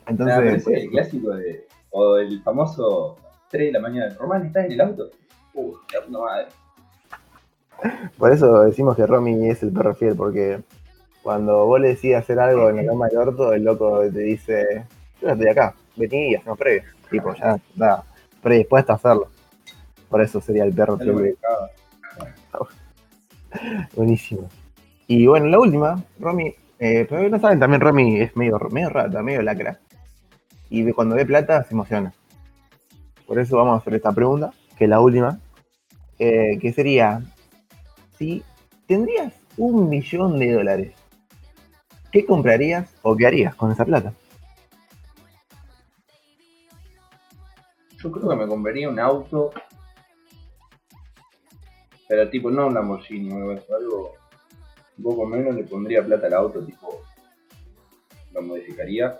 Entonces, 0.07 0.67
Nah, 0.67 0.73
el 0.73 0.89
clásico 0.89 1.29
de. 1.35 1.67
O 1.91 2.17
el 2.17 2.41
famoso 2.41 3.17
3 3.49 3.67
de 3.67 3.71
la 3.71 3.79
mañana. 3.79 4.15
Román, 4.19 4.45
¿estás 4.45 4.65
en 4.65 4.73
el 4.73 4.81
auto? 4.81 5.09
Uh, 5.53 5.75
la 5.93 6.01
puta 6.05 6.19
madre. 6.19 6.47
Por 8.17 8.31
eso 8.31 8.63
decimos 8.63 8.95
que 8.95 9.05
Romy 9.05 9.49
es 9.49 9.63
el 9.63 9.71
perro 9.71 9.95
fiel, 9.95 10.15
porque 10.15 10.61
cuando 11.23 11.65
vos 11.65 11.79
le 11.79 11.89
decís 11.89 12.15
hacer 12.15 12.39
algo 12.39 12.69
en 12.69 12.77
la 12.77 12.85
cama 12.85 13.07
de 13.07 13.17
orto, 13.17 13.53
el 13.53 13.63
loco 13.63 14.01
te 14.01 14.19
dice, 14.19 14.85
yo 15.21 15.29
estoy 15.29 15.47
acá, 15.47 15.75
vení 15.95 16.31
y 16.31 16.35
hacemos 16.35 16.57
previa. 16.57 16.83
Tipo, 17.09 17.33
ya 17.35 17.55
está 17.55 18.03
predispuesto 18.41 18.91
a 18.91 18.95
hacerlo. 18.95 19.29
Por 20.09 20.21
eso 20.21 20.41
sería 20.41 20.63
el 20.63 20.73
perro 20.73 20.97
fiel. 20.97 21.37
Buenísimo. 23.95 24.47
Y 25.07 25.25
bueno, 25.25 25.47
la 25.47 25.59
última, 25.59 26.03
Romy, 26.19 26.53
eh, 26.79 27.05
pero 27.09 27.27
no 27.29 27.39
saben, 27.39 27.59
también 27.59 27.81
Romy 27.81 28.21
es 28.21 28.35
medio, 28.35 28.59
medio 28.71 28.89
rata, 28.89 29.21
medio 29.21 29.41
lacra. 29.41 29.79
Y 30.69 30.91
cuando 30.93 31.15
ve 31.15 31.25
plata 31.25 31.63
se 31.63 31.73
emociona. 31.73 32.13
Por 33.25 33.39
eso 33.39 33.57
vamos 33.57 33.75
a 33.75 33.77
hacer 33.77 33.95
esta 33.95 34.11
pregunta, 34.11 34.53
que 34.77 34.85
es 34.85 34.89
la 34.89 34.99
última, 34.99 35.39
eh, 36.19 36.57
que 36.59 36.73
sería, 36.73 37.21
si 38.19 38.43
tendrías 38.85 39.33
un 39.55 39.89
millón 39.89 40.37
de 40.37 40.51
dólares, 40.51 40.93
¿qué 42.11 42.25
comprarías 42.25 42.93
o 43.01 43.15
qué 43.15 43.25
harías 43.25 43.55
con 43.55 43.71
esa 43.71 43.85
plata? 43.85 44.13
Yo 47.97 48.11
creo 48.11 48.29
que 48.29 48.35
me 48.35 48.47
compraría 48.47 48.89
un 48.89 48.99
auto. 48.99 49.51
Pero 52.07 52.29
tipo, 52.29 52.51
no 52.51 52.67
un 52.67 52.73
Lamborghini 52.73 53.31
algo 53.31 54.13
un 54.97 55.03
poco 55.03 55.25
menos. 55.25 55.55
Le 55.55 55.63
pondría 55.63 56.03
plata 56.03 56.27
al 56.27 56.33
auto, 56.33 56.65
tipo. 56.65 57.01
Lo 58.33 58.41
modificaría. 58.41 59.17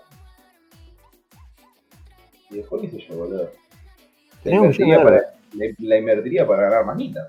Y 2.50 2.56
después, 2.56 2.82
qué 2.82 2.90
sé 2.90 3.06
yo, 3.06 3.16
boludo. 3.16 3.50
La 4.44 4.54
invertiría, 4.54 5.02
para, 5.02 5.20
la, 5.52 5.66
la 5.78 5.98
invertiría 5.98 6.46
para 6.46 6.62
ganar 6.62 6.86
manita. 6.86 7.28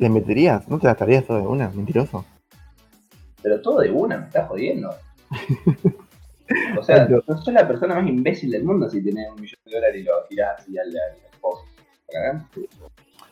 ¿Le 0.00 0.08
meterías? 0.08 0.66
¿No 0.66 0.78
te 0.78 0.86
gastarías 0.86 1.26
todo 1.26 1.36
de 1.36 1.46
una? 1.46 1.68
Mentiroso. 1.68 2.24
Pero 3.42 3.60
todo 3.60 3.80
de 3.80 3.90
una, 3.90 4.16
me 4.16 4.26
estás 4.26 4.48
jodiendo. 4.48 4.94
O 6.76 6.82
sea, 6.82 7.06
no 7.06 7.22
sos 7.36 7.54
la 7.54 7.68
persona 7.68 7.94
más 7.94 8.08
imbécil 8.08 8.50
del 8.50 8.64
mundo 8.64 8.90
si 8.90 9.00
tenés 9.04 9.30
un 9.30 9.40
millón 9.40 9.60
de 9.64 9.72
dólares 9.72 10.00
y 10.00 10.02
lo 10.02 10.24
tirás 10.28 10.58
así 10.58 10.76
al, 10.76 10.92
esposo. 11.32 11.64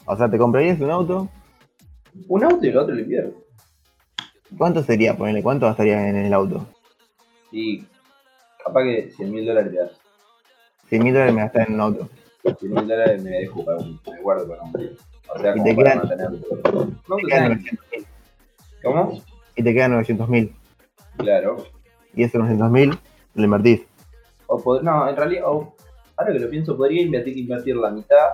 O 0.06 0.16
sea, 0.16 0.30
¿te 0.30 0.38
comprarías 0.38 0.78
un 0.78 0.90
auto? 0.92 1.28
Un 2.28 2.44
auto 2.44 2.64
y 2.64 2.68
el 2.68 2.78
otro 2.78 2.94
lo 2.94 3.00
invierto. 3.00 3.36
¿Cuánto 4.56 4.84
sería? 4.84 5.16
Ponele, 5.16 5.42
¿cuánto 5.42 5.66
gastarías 5.66 6.00
en 6.06 6.14
el 6.14 6.32
auto? 6.32 6.64
Y 7.50 7.84
capaz 8.64 8.84
que 8.84 9.10
100 9.10 9.32
mil 9.32 9.46
dólares 9.46 9.72
te 9.72 9.78
das. 9.78 9.90
100 10.88 11.02
mil 11.02 11.12
dólares 11.12 11.34
me 11.34 11.40
gasté 11.40 11.62
en 11.62 11.80
otro. 11.80 12.08
100 12.56 12.72
mil 12.72 12.86
dólares 12.86 13.20
me 13.20 13.30
dejo 13.30 13.64
para 13.64 13.78
un, 13.78 14.00
me 14.08 14.20
guardo 14.20 14.48
para 14.48 14.62
un. 14.62 14.72
O 15.34 15.38
sea, 15.38 15.54
Y 15.56 15.62
te 15.62 15.76
quedan-. 15.76 15.98
No, 15.98 16.08
Te 16.08 16.16
quedan 16.16 17.28
quedan- 17.28 17.48
900 17.48 17.86
mil. 17.92 18.06
¿Cómo? 18.82 19.22
Y 19.56 19.62
te 19.62 19.74
quedan 19.74 19.90
900 19.92 20.28
mil. 20.28 20.54
Claro. 21.16 21.56
Y 22.14 22.22
esos 22.22 22.34
900 22.40 22.70
mil 22.70 22.98
lo 23.34 23.44
invertís. 23.44 23.82
O 24.46 24.58
pod- 24.62 24.82
no, 24.82 25.08
en 25.08 25.16
realidad, 25.16 25.44
o- 25.46 25.74
ahora 26.16 26.32
que 26.32 26.38
lo 26.38 26.48
pienso, 26.50 26.76
podría 26.76 27.02
invertir, 27.02 27.36
invertir 27.36 27.76
la 27.76 27.90
mitad 27.90 28.28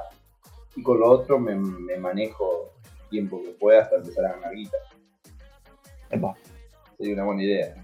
y 0.76 0.82
con 0.82 1.00
lo 1.00 1.10
otro 1.10 1.38
me, 1.38 1.54
me 1.56 1.96
manejo 1.96 2.70
el 3.04 3.08
tiempo 3.10 3.42
que 3.42 3.50
pueda 3.50 3.82
hasta 3.82 3.96
empezar 3.96 4.26
a 4.26 4.32
ganar 4.34 4.52
guita. 4.54 4.76
Epa. 6.10 6.34
Sería 6.98 7.14
una 7.14 7.24
buena 7.24 7.42
idea. 7.42 7.74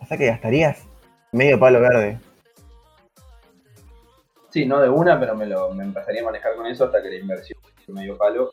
O 0.00 0.06
sea 0.06 0.16
que 0.18 0.26
gastarías 0.26 0.84
medio 1.32 1.58
palo 1.58 1.80
verde. 1.80 2.18
Sí, 4.50 4.64
no 4.66 4.80
de 4.80 4.88
una, 4.88 5.18
pero 5.20 5.34
me, 5.36 5.46
lo, 5.46 5.72
me 5.74 5.84
empezaría 5.84 6.22
a 6.22 6.24
manejar 6.24 6.54
con 6.56 6.66
eso 6.66 6.84
hasta 6.86 7.02
que 7.02 7.10
la 7.10 7.16
inversión 7.16 7.57
medio 7.92 8.16
palo 8.16 8.52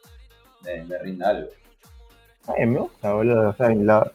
me, 0.63 0.83
me 0.85 0.97
rinda 0.99 1.29
algo. 1.29 1.49
Ay, 2.47 2.65
me 2.67 2.79
gusta, 2.79 3.13
boludo. 3.13 3.49
O 3.49 3.53
sea, 3.53 3.69
la- 3.75 4.11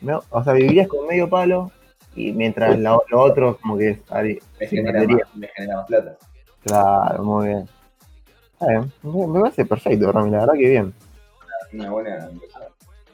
me- 0.00 0.14
o 0.30 0.44
sea, 0.44 0.52
vivirías 0.52 0.88
con 0.88 1.06
medio 1.06 1.28
palo 1.28 1.70
y 2.14 2.32
mientras 2.32 2.78
la- 2.78 2.98
lo 3.08 3.20
otro 3.20 3.56
como 3.58 3.76
que 3.78 4.00
harí- 4.10 4.40
Me, 4.60 4.66
Sí, 4.66 4.76
genera, 4.76 5.02
más, 5.06 5.36
me 5.36 5.48
genera 5.48 5.76
más 5.76 5.86
plata. 5.86 6.16
Claro, 6.64 7.22
muy 7.24 7.48
bien. 7.48 7.68
Bien. 8.60 8.92
Me, 9.02 9.26
me 9.26 9.40
parece 9.40 9.64
perfecto, 9.64 10.12
Rami, 10.12 10.30
la 10.30 10.38
verdad 10.40 10.54
que 10.54 10.68
bien. 10.68 10.94
Una 11.72 11.90
buena 11.90 12.28
inversión. 12.30 12.62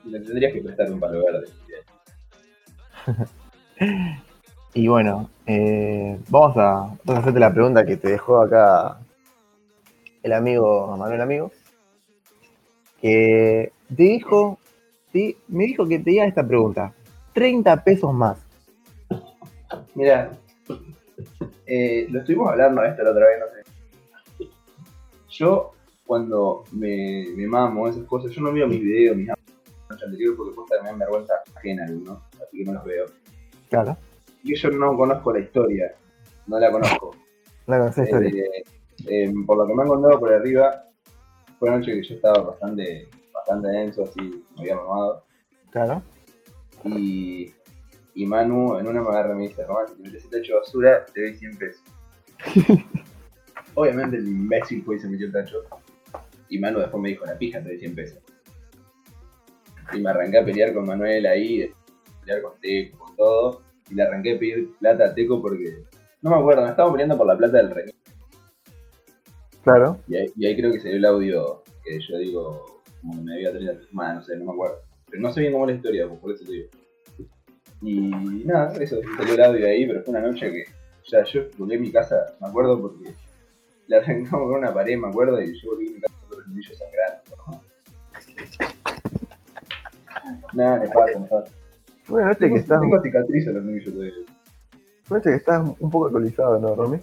Le 0.04 0.20
tendrías 0.20 0.52
que 0.52 0.60
prestar 0.62 0.90
un 0.92 1.00
palo 1.00 1.24
verde. 1.24 1.46
Y 4.74 4.86
bueno, 4.86 5.30
eh, 5.46 6.18
vamos, 6.28 6.56
a, 6.56 6.72
vamos 7.04 7.16
a 7.16 7.18
hacerte 7.18 7.40
la 7.40 7.52
pregunta 7.52 7.84
que 7.86 7.96
te 7.96 8.08
dejó 8.10 8.40
acá 8.42 8.98
el 10.22 10.32
amigo 10.32 10.96
Manuel 10.96 11.20
Amigo. 11.20 11.52
Que 13.00 13.72
te 13.94 14.02
dijo, 14.02 14.58
sí, 15.12 15.36
me 15.48 15.64
dijo 15.64 15.86
que 15.86 15.98
te 15.98 16.10
diga 16.10 16.26
esta 16.26 16.46
pregunta. 16.46 16.92
30 17.32 17.84
pesos 17.84 18.12
más. 18.12 18.38
Mira, 19.94 20.32
eh, 21.66 22.06
lo 22.10 22.20
estuvimos 22.20 22.48
hablando 22.48 22.82
esto 22.82 23.02
la 23.02 23.10
otra 23.10 23.26
vez, 23.26 23.38
no 23.40 23.46
sé. 23.54 24.48
Yo, 25.30 25.72
cuando 26.04 26.64
me, 26.72 27.26
me 27.36 27.46
mamo 27.46 27.88
esas 27.88 28.04
cosas, 28.04 28.32
yo 28.32 28.40
no 28.40 28.52
veo 28.52 28.66
mis 28.66 28.80
videos, 28.80 29.16
mis 29.16 29.28
audios 29.28 29.46
de 29.46 29.70
la 29.70 29.94
noche 29.94 30.04
anterior 30.06 30.36
porque 30.36 30.54
posta 30.54 30.82
me 30.82 30.88
dan 30.88 30.98
vergüenza 30.98 31.34
ajena 31.54 31.84
algunos, 31.84 32.18
así 32.34 32.58
que 32.58 32.64
no 32.64 32.72
los 32.74 32.84
veo. 32.84 33.06
Claro. 33.68 33.96
Y 34.42 34.56
yo 34.56 34.70
no 34.70 34.96
conozco 34.96 35.32
la 35.32 35.40
historia, 35.40 35.94
no 36.46 36.58
la 36.58 36.72
conozco. 36.72 37.14
La 37.66 37.78
conocés 37.78 38.06
historia. 38.06 38.44
Eh, 38.44 38.64
eh, 39.06 39.32
por 39.46 39.58
lo 39.58 39.66
que 39.66 39.74
me 39.74 39.82
han 39.82 39.88
contado 39.88 40.18
por 40.18 40.32
arriba, 40.32 40.84
fue 41.58 41.68
una 41.68 41.78
noche 41.78 41.92
que 41.92 42.02
yo 42.02 42.14
estaba 42.14 42.42
bastante, 42.42 43.08
bastante 43.32 43.68
denso, 43.68 44.04
así, 44.04 44.44
me 44.56 44.62
había 44.62 44.76
mamado. 44.76 45.24
Claro. 45.70 46.02
Y, 46.84 47.52
y 48.14 48.26
Manu 48.26 48.78
en 48.78 48.86
una 48.86 49.02
me 49.02 49.08
agarra 49.08 49.34
y 49.34 49.36
me 49.36 49.48
dice, 49.48 49.64
Román, 49.64 49.88
si 49.88 49.94
te 49.94 50.02
metes 50.02 50.24
el 50.24 50.30
tacho 50.30 50.52
de 50.52 50.58
basura, 50.58 51.06
te 51.06 51.22
doy 51.22 51.34
100 51.34 51.58
pesos. 51.58 51.82
Obviamente 53.74 54.16
el 54.16 54.26
imbécil 54.26 54.82
fue 54.82 54.96
y 54.96 54.98
se 55.00 55.08
metió 55.08 55.26
el 55.26 55.32
tacho. 55.32 55.62
Y 56.48 56.58
Manu 56.58 56.80
después 56.80 57.02
me 57.02 57.10
dijo, 57.10 57.26
la 57.26 57.36
pija 57.36 57.62
te 57.62 57.68
doy 57.68 57.78
100 57.78 57.94
pesos. 57.94 58.18
Y 59.92 60.00
me 60.00 60.10
arranqué 60.10 60.38
a 60.38 60.44
pelear 60.44 60.74
con 60.74 60.86
Manuel 60.86 61.26
ahí, 61.26 61.62
a 61.62 62.20
pelear 62.20 62.42
con 62.42 62.60
Teco, 62.60 62.98
con 62.98 63.16
todo. 63.16 63.62
Y 63.90 63.94
le 63.94 64.02
arranqué 64.02 64.36
a 64.36 64.38
pedir 64.38 64.70
plata 64.78 65.06
a 65.06 65.14
Teco 65.14 65.40
porque, 65.40 65.84
no 66.20 66.30
me 66.30 66.36
acuerdo, 66.36 66.62
me 66.62 66.70
estaba 66.70 66.90
peleando 66.90 67.16
por 67.16 67.26
la 67.26 67.36
plata 67.36 67.56
del 67.56 67.70
remix. 67.70 67.97
Claro. 69.68 69.98
Y 70.08 70.16
ahí, 70.16 70.32
y 70.34 70.46
ahí 70.46 70.56
creo 70.56 70.72
que 70.72 70.80
salió 70.80 70.96
el 70.96 71.04
audio 71.04 71.62
que 71.84 72.00
yo 72.00 72.18
digo, 72.18 72.80
como 73.02 73.16
que 73.16 73.20
me 73.20 73.50
30 73.50 73.72
pesos 73.74 73.92
más, 73.92 74.14
no 74.14 74.22
sé, 74.22 74.36
no 74.36 74.46
me 74.46 74.52
acuerdo. 74.52 74.78
Pero 75.10 75.22
no 75.22 75.32
sé 75.32 75.40
bien 75.40 75.52
cómo 75.52 75.66
es 75.66 75.72
la 75.72 75.76
historia, 75.76 76.08
pues, 76.08 76.20
por 76.20 76.32
eso 76.32 76.44
te 76.44 76.52
digo. 76.52 76.68
Y 77.82 78.10
nada, 78.46 78.72
eso, 78.80 78.98
salió 79.16 79.34
el 79.34 79.42
audio 79.42 79.66
ahí, 79.66 79.86
pero 79.86 80.02
fue 80.02 80.10
una 80.10 80.26
noche 80.26 80.50
que, 80.50 80.64
o 81.02 81.04
sea, 81.04 81.22
yo 81.24 81.42
volví 81.58 81.76
a 81.76 81.80
mi 81.80 81.92
casa, 81.92 82.16
me 82.40 82.48
acuerdo 82.48 82.80
porque 82.80 83.12
le 83.86 83.96
arrancamos 83.96 84.48
con 84.48 84.58
una 84.58 84.72
pared, 84.72 84.96
me 84.98 85.08
acuerdo, 85.08 85.40
y 85.40 85.60
yo 85.60 85.70
volví 85.70 85.88
a 85.88 85.92
mi 85.92 86.00
casa 86.00 86.14
con 86.28 86.38
los 86.38 86.48
nudillos 86.48 86.78
sangrando. 86.78 87.62
Nada, 90.54 90.80
me 90.80 90.88
pasa, 90.88 91.18
me 91.18 91.26
pasa. 91.26 91.52
Una 92.08 92.24
noche 92.24 92.40
Tengo, 92.40 92.54
que 92.54 92.60
estás, 92.60 92.80
tengo 92.80 93.02
cicatrices 93.02 93.48
en 93.48 93.54
los 93.54 93.64
nudillos 93.64 93.92
todavía. 93.92 94.14
una 95.10 95.18
noche 95.18 95.30
que 95.30 95.36
estás 95.36 95.68
un 95.78 95.90
poco 95.90 96.06
alcoholizado, 96.06 96.58
¿no, 96.58 96.74
Rami? 96.74 97.00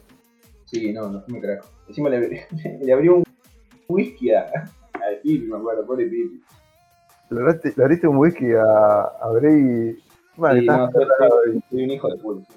Sí, 0.66 0.92
no, 0.92 1.10
no 1.10 1.24
me 1.28 1.40
carajo. 1.40 1.75
Encima 1.88 2.10
le, 2.10 2.48
le 2.82 2.94
abrió 2.94 3.18
un 3.18 3.24
whisky 3.88 4.32
a, 4.34 4.42
a 4.94 5.22
Pipi, 5.22 5.48
me 5.48 5.58
acuerdo, 5.58 5.86
pobre 5.86 6.06
Pipi. 6.06 6.42
Le 7.30 7.84
abriste, 7.84 8.08
un 8.08 8.18
whisky 8.18 8.54
a, 8.54 9.02
a 9.22 9.30
Bray. 9.32 9.98
Vale, 10.38 10.60
Sí, 10.60 10.68
estás 10.68 10.80
no, 10.80 10.92
soy, 10.92 11.06
soy- 11.18 11.64
soy 11.70 11.84
un 11.84 11.92
hijo 11.92 12.08
de 12.10 12.18
puta. 12.18 12.54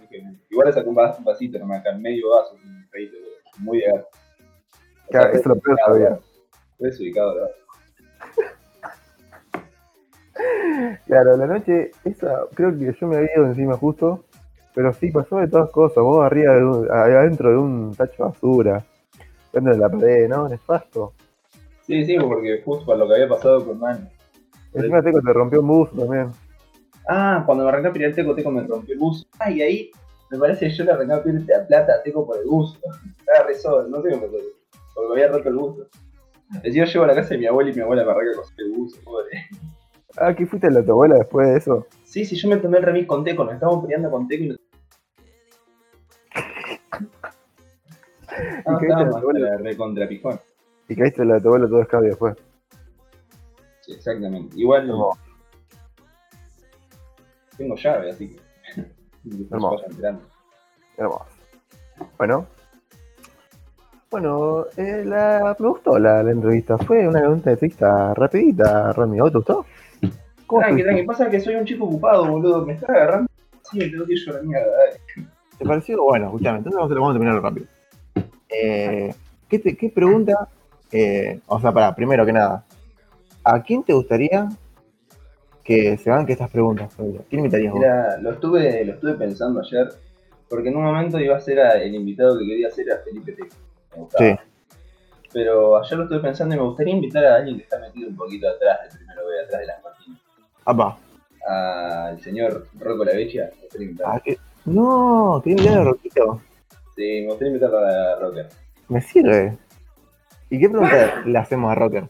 Igual 0.51 0.67
le 0.67 0.73
sacó 0.73 0.89
un, 0.91 0.95
vas- 0.97 1.19
un 1.19 1.25
vasito 1.25 1.59
nomás 1.59 1.81
acá, 1.81 1.93
medio 1.97 2.31
vaso, 2.31 2.55
un 2.55 2.87
pedito, 2.91 3.17
muy 3.59 3.79
de 3.79 3.87
gato. 3.87 4.09
Claro, 5.11 5.33
es 5.33 5.47
lo 5.47 5.57
peor 5.57 5.79
todavía. 5.87 6.19
Desubicado, 6.79 7.35
de 7.35 7.41
vaso. 7.43 7.55
Claro, 11.07 11.37
la 11.37 11.47
noche, 11.47 11.91
esa, 12.05 12.43
creo 12.55 12.77
que 12.79 12.95
yo 13.01 13.07
me 13.09 13.17
había 13.17 13.35
ido 13.37 13.47
encima 13.47 13.77
justo, 13.77 14.25
pero 14.75 14.93
sí, 14.93 15.11
pasó 15.11 15.39
de 15.39 15.49
todas 15.49 15.71
cosas, 15.71 16.03
vos 16.05 16.25
arriba 16.25 16.55
de 16.55 16.65
un, 16.65 16.89
adentro 16.91 17.51
de 17.51 17.57
un 17.57 17.95
tacho 17.97 18.23
de 18.25 18.29
basura, 18.31 18.85
dentro 19.61 19.75
de 19.75 19.79
la 19.79 19.91
pared, 19.91 20.29
¿no? 20.29 20.49
Nefasto. 20.49 21.13
Sí, 21.87 22.05
sí, 22.05 22.17
porque 22.19 22.63
justo 22.65 22.95
lo 22.95 23.07
que 23.09 23.15
había 23.15 23.29
pasado 23.29 23.65
con 23.65 23.79
Manu. 23.79 24.09
Encima 24.75 25.03
Teco 25.03 25.21
te 25.23 25.33
rompió 25.33 25.61
un 25.61 25.69
bus 25.69 25.91
también. 25.93 26.31
Ah, 27.09 27.43
cuando 27.47 27.65
me 27.65 27.71
arrancé 27.71 27.89
a 27.89 27.93
pelear 27.93 28.13
Teco, 28.13 28.35
Teco 28.35 28.51
me 28.51 28.67
rompió 28.67 28.93
el 28.93 29.01
buzo. 29.01 29.27
Ah, 29.39 29.51
y 29.51 29.63
ahí 29.63 29.91
me 30.31 30.39
parece 30.39 30.69
que 30.69 30.75
yo 30.75 30.85
le 30.85 30.93
arrancaba 30.93 31.21
a 31.21 31.23
pedirte 31.23 31.55
a 31.55 31.67
plata 31.67 31.95
a 31.95 32.03
Teco 32.03 32.27
por 32.27 32.37
el 32.37 32.47
buzo. 32.47 32.79
Estaba 33.19 33.47
re 33.47 33.55
solo, 33.55 33.89
no 33.89 34.03
sé 34.03 34.11
cómo 34.11 34.27
pasó. 34.27 34.37
Porque 34.95 35.09
me 35.09 35.15
había 35.15 35.29
roto 35.29 35.49
el 35.49 35.55
buzo. 35.57 35.87
Decía, 36.63 36.85
yo 36.85 36.93
llego 36.93 37.05
a 37.05 37.09
la 37.09 37.15
casa 37.15 37.31
de 37.31 37.39
mi 37.39 37.47
abuela 37.47 37.71
y 37.71 37.75
mi 37.75 37.81
abuela 37.81 38.05
me 38.05 38.11
arranca 38.11 38.33
con 38.37 38.45
el 38.59 38.73
buzo, 38.73 38.99
pobre. 39.05 39.49
Ah, 40.19 40.35
¿qué 40.35 40.47
fuiste 40.47 40.67
a 40.67 40.71
la 40.71 40.83
tu 40.83 40.93
abuela 40.93 41.17
después 41.17 41.49
de 41.49 41.57
eso? 41.57 41.87
Sí, 42.05 42.25
sí, 42.25 42.37
yo 42.37 42.49
me 42.49 42.57
tomé 42.57 42.79
el 42.79 42.85
remix 42.85 43.07
con 43.07 43.25
Teco, 43.25 43.45
nos 43.45 43.55
estábamos 43.55 43.85
peleando 43.85 44.11
con 44.11 44.29
Teco 44.29 44.45
y 44.45 44.49
nos... 44.49 44.59
Qué 48.39 48.87
estábamos 48.87 49.15
te 49.15 49.21
abuela? 49.21 49.47
hasta 49.47 49.63
la 49.63 49.71
recontra 49.71 50.09
pijón. 50.09 50.41
Y 50.89 50.97
caíste 50.97 51.25
la 51.25 51.41
tu 51.41 51.49
abuela 51.49 51.69
todo 51.69 51.83
escabio 51.83 52.09
después. 52.11 52.37
Sí, 53.81 53.93
exactamente. 53.93 54.59
Igual 54.59 54.89
Hermoso. 54.89 55.19
tengo 57.57 57.77
llave, 57.77 58.11
así 58.11 58.29
que... 58.31 58.41
Hermoso. 59.51 59.85
Hermoso. 60.97 61.27
Bueno. 62.17 62.47
Bueno, 64.11 64.65
eh, 64.77 65.03
la, 65.05 65.55
me 65.59 65.69
gustó 65.69 65.99
la, 65.99 66.23
la 66.23 66.31
entrevista. 66.31 66.79
Fue 66.79 67.07
una 67.07 67.21
pregunta 67.21 67.51
de 67.51 67.55
entrevista 67.55 68.15
rapidita, 68.15 68.93
Rami. 68.95 69.19
¿A 69.19 69.23
vos 69.23 69.33
te 69.33 69.39
gustó? 69.39 69.67
¿Cómo 70.47 70.63
Tranqui, 70.63 70.83
tranqui, 70.83 71.03
pasa 71.03 71.29
que 71.29 71.41
soy 71.41 71.57
un 71.57 71.67
chico 71.67 71.85
ocupado, 71.85 72.27
boludo. 72.27 72.65
Me 72.65 72.73
estás 72.73 72.89
agarrando. 72.89 73.31
Sí, 73.71 73.79
me 73.79 73.89
tengo 73.89 74.07
que 74.07 74.15
ir 74.15 74.19
yo 74.25 74.33
a 74.33 74.37
la 74.37 74.43
mierda, 74.43 74.67
dale. 74.67 75.29
¿Te 75.59 75.65
pareció? 75.65 76.03
Bueno, 76.03 76.27
escúchame, 76.27 76.59
entonces 76.59 76.79
vamos 76.79 76.91
a, 76.91 76.95
vamos 76.95 77.11
a 77.11 77.13
terminarlo 77.13 77.41
rápido. 77.43 77.67
Eh, 78.49 79.15
¿qué, 79.49 79.59
te- 79.59 79.77
qué 79.77 79.89
pregunta? 79.91 80.49
eh, 80.91 81.41
o 81.47 81.61
sea, 81.61 81.71
para, 81.73 81.95
primero 81.95 82.25
que 82.25 82.33
nada, 82.33 82.65
¿a 83.45 83.63
quién 83.63 83.83
te 83.83 83.93
gustaría 83.93 84.49
que 85.63 85.99
se 85.99 86.09
banque 86.11 86.33
estas 86.33 86.51
preguntas? 86.51 86.95
¿Quién 87.29 87.41
invitarías 87.45 87.73
vos? 87.73 87.81
Mira, 87.81 88.17
lo 88.19 88.33
estuve, 88.33 88.85
lo 88.87 88.95
estuve 88.95 89.15
pensando 89.15 89.61
ayer, 89.61 89.89
porque 90.49 90.71
en 90.71 90.77
un 90.77 90.85
momento 90.85 91.21
iba 91.21 91.37
a 91.37 91.41
ser 91.41 91.61
a- 91.61 91.83
el 91.83 91.95
invitado 91.95 92.39
que 92.39 92.47
quería 92.47 92.69
hacer 92.69 92.91
a 92.91 92.99
Felipe 93.05 93.37
gustaba. 93.95 94.25
Sí. 94.31 94.37
Pero 95.33 95.77
ayer 95.77 95.99
lo 95.99 96.05
estuve 96.05 96.21
pensando 96.21 96.55
y 96.55 96.59
me 96.59 96.65
gustaría 96.65 96.95
invitar 96.95 97.25
a 97.27 97.37
alguien 97.37 97.59
que 97.59 97.65
está 97.65 97.79
metido 97.79 98.09
un 98.09 98.17
poquito 98.17 98.49
atrás 98.49 98.79
del 98.89 98.99
primero 98.99 99.27
B, 99.27 99.41
atrás 99.45 99.61
de 99.61 99.67
las 99.67 99.81
cortinas. 99.83 100.21
Apa. 100.65 100.99
Al 101.47 102.21
señor 102.23 102.67
Rocco 102.79 103.05
Lavecchia, 103.05 103.51
me 103.57 103.61
gustaría 103.63 103.87
invitarlo. 103.89 104.15
¿a 104.15 104.21
qué? 104.21 104.39
No, 104.65 105.41
¿querés 105.45 105.59
invitar 105.59 105.81
a 105.81 105.85
Roquito? 105.85 106.41
Sí, 106.99 107.21
me 107.21 107.27
gustaría 107.29 107.49
invitarlo 107.49 107.79
a 107.79 108.17
Rocker. 108.19 108.49
Me 108.89 109.01
sirve. 109.01 109.57
¿Y 110.51 110.59
qué 110.59 110.69
pregunta 110.69 111.23
le 111.27 111.39
hacemos 111.39 111.71
a 111.71 111.77
Rocker? 111.77 112.05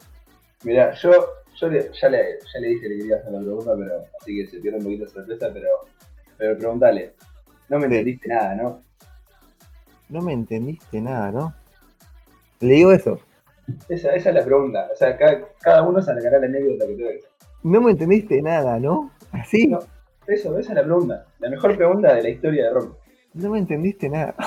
Mira, 0.64 0.94
yo, 0.94 1.11
yo 1.57 1.68
le- 1.68 1.90
ya, 1.92 2.09
le, 2.09 2.38
ya 2.55 2.61
le 2.61 2.68
dije 2.68 2.81
que 2.81 2.88
le 2.88 2.96
quería 2.96 3.16
hacer 3.16 3.33
la 3.33 3.40
pregunta, 3.40 3.72
pero 3.77 4.05
así 4.18 4.37
que 4.38 4.46
se 4.51 4.61
pierde 4.61 4.79
un 4.79 4.85
poquito 4.85 5.05
de 5.05 5.11
sorpresa, 5.11 5.51
pero, 5.53 5.68
pero 6.38 6.57
preguntale. 6.57 7.12
No 7.68 7.79
me 7.79 7.85
entendiste 7.85 8.29
nada, 8.29 8.55
¿no? 8.55 8.83
No 10.09 10.22
me 10.22 10.33
entendiste 10.33 11.01
nada, 11.03 11.31
¿no? 11.33 11.55
Le 12.61 12.72
digo 12.74 12.92
eso. 12.92 13.20
Esa, 13.90 14.14
esa 14.14 14.31
es 14.31 14.35
la 14.35 14.44
pregunta. 14.44 14.88
O 14.90 14.96
sea, 14.96 15.18
cada, 15.18 15.42
cada 15.61 15.83
uno 15.83 16.01
sacará 16.01 16.38
la 16.38 16.46
anécdota 16.46 16.87
que 16.87 16.94
hacer. 16.94 17.20
No 17.62 17.83
me 17.83 17.90
entendiste 17.90 18.40
nada, 18.40 18.79
¿no? 18.79 19.11
¿Así? 19.33 19.66
No. 19.68 19.81
Eso, 20.27 20.59
esa 20.59 20.70
es 20.70 20.77
la 20.77 20.83
pregunta. 20.85 21.27
La 21.40 21.51
mejor 21.51 21.77
pregunta 21.77 22.14
de 22.14 22.22
la 22.22 22.29
historia 22.31 22.64
de 22.64 22.70
rock. 22.70 22.96
No 23.38 23.51
me 23.51 23.59
entendiste 23.59 24.09
nada. 24.09 24.35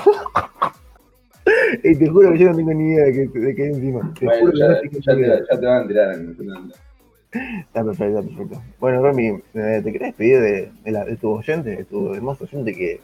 Y 1.83 1.95
te 1.97 2.07
juro 2.07 2.31
que 2.33 2.37
yo 2.37 2.49
no 2.51 2.55
tengo 2.55 2.71
ni 2.73 2.91
idea 2.93 3.05
de 3.05 3.13
que, 3.13 3.39
de 3.39 3.55
que 3.55 3.63
hay 3.63 3.69
encima. 3.69 4.13
Te 4.19 4.25
Bueno, 4.25 4.39
juro 4.41 4.51
que 4.53 4.59
ya, 4.59 4.67
no 4.67 4.79
tengo 4.79 4.99
ya 4.99 5.13
ni 5.13 5.21
te, 5.21 5.27
idea. 5.27 5.39
ya 5.51 5.59
te 5.59 5.65
van 5.65 5.77
a 5.77 5.81
enterar. 5.81 6.09
amigo, 6.11 6.31
ya 6.33 6.37
te 6.37 6.45
van 6.45 6.55
a 6.55 6.59
enterar. 6.61 7.61
Está 7.65 7.83
perfecto, 7.83 8.19
está 8.19 8.29
perfecto. 8.37 8.63
Bueno, 8.79 9.01
Romy, 9.01 9.27
eh, 9.55 9.81
¿te 9.83 9.91
querés 9.91 10.07
despedir 10.09 10.39
de, 10.39 10.71
de, 10.83 10.91
la- 10.91 11.05
de 11.05 11.15
tu 11.17 11.31
oyente, 11.31 11.69
de 11.77 11.83
tu 11.85 12.13
hermoso 12.13 12.43
oyente 12.43 12.73
que 12.75 13.01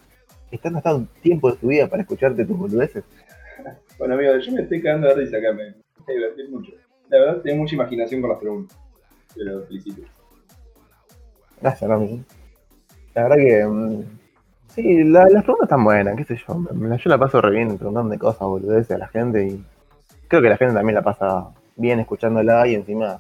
está 0.52 0.69
gastando 0.69 1.08
tiempo 1.23 1.50
de 1.52 1.58
tu 1.58 1.67
vida 1.67 1.88
para 1.88 2.04
escucharte 2.04 2.45
tus 2.45 2.58
boludeces? 2.58 3.04
Bueno, 3.97 4.13
amigo, 4.13 4.38
yo 4.38 4.52
me 4.52 4.62
estoy 4.62 4.82
cagando 4.82 5.08
de 5.08 5.15
risa 5.15 5.38
acá, 5.38 5.54
me, 5.54 5.63
me 6.08 6.13
divertí 6.13 6.43
mucho. 6.50 6.73
La 7.10 7.19
verdad, 7.19 7.41
tengo 7.41 7.58
mucha 7.63 7.73
imaginación 7.76 8.21
con 8.21 8.30
las 8.30 8.39
preguntas. 8.39 8.78
Te 9.36 9.43
lo 9.43 9.63
felicito. 9.65 10.02
Gracias, 11.62 11.89
Romy. 11.89 12.23
La 13.15 13.23
verdad 13.28 13.38
que. 13.38 14.16
Sí, 14.78 15.04
la- 15.04 15.28
las 15.30 15.44
preguntas 15.44 15.66
están 15.68 15.84
buenas, 15.84 16.16
qué 16.16 16.24
sé 16.24 16.38
yo. 16.48 16.56
me- 16.56 16.98
Yo 16.98 17.10
la 17.10 17.18
paso 17.18 17.42
re 17.42 17.52
bien 17.52 17.78
preguntando 17.78 18.10
de 18.12 18.18
cosas, 18.20 18.48
boludeces 18.48 18.92
a 18.92 18.98
la 19.00 19.08
gente 19.10 19.46
y 19.46 19.63
creo 20.30 20.42
que 20.42 20.50
la 20.50 20.58
gente 20.58 20.74
también 20.76 20.96
la 20.96 21.02
pasa 21.04 21.50
bien 21.76 22.00
escuchándola 22.00 22.66
y 22.68 22.76
encima. 22.76 23.20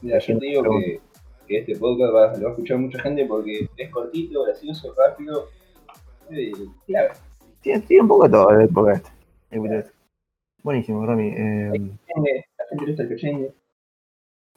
Mira, 0.00 0.18
yo 0.18 0.38
te 0.38 0.46
digo 0.46 0.62
que, 0.80 1.00
que 1.46 1.58
este 1.58 1.76
podcast 1.76 2.14
va, 2.14 2.36
lo 2.36 2.42
va 2.44 2.48
a 2.48 2.52
escuchar 2.52 2.78
mucha 2.78 2.98
gente 3.00 3.26
porque 3.26 3.68
es 3.76 3.90
cortito, 3.90 4.42
gracioso, 4.44 4.94
rápido. 4.96 5.48
eh, 6.30 6.50
clave. 6.86 7.10
Tiene, 7.60 7.80
tiene 7.82 8.02
un 8.02 8.08
poco 8.08 8.24
de 8.24 8.30
todo 8.30 8.50
el 8.58 8.68
podcast. 8.70 9.06
podcast. 9.54 9.90
Buenísimo, 10.62 11.04
Romy. 11.04 11.28
Eh, 11.28 11.68
La 11.68 12.14
gente 12.14 12.44
le 12.80 12.86
gusta 12.86 13.02
el 13.02 13.08
cachengue. 13.10 13.52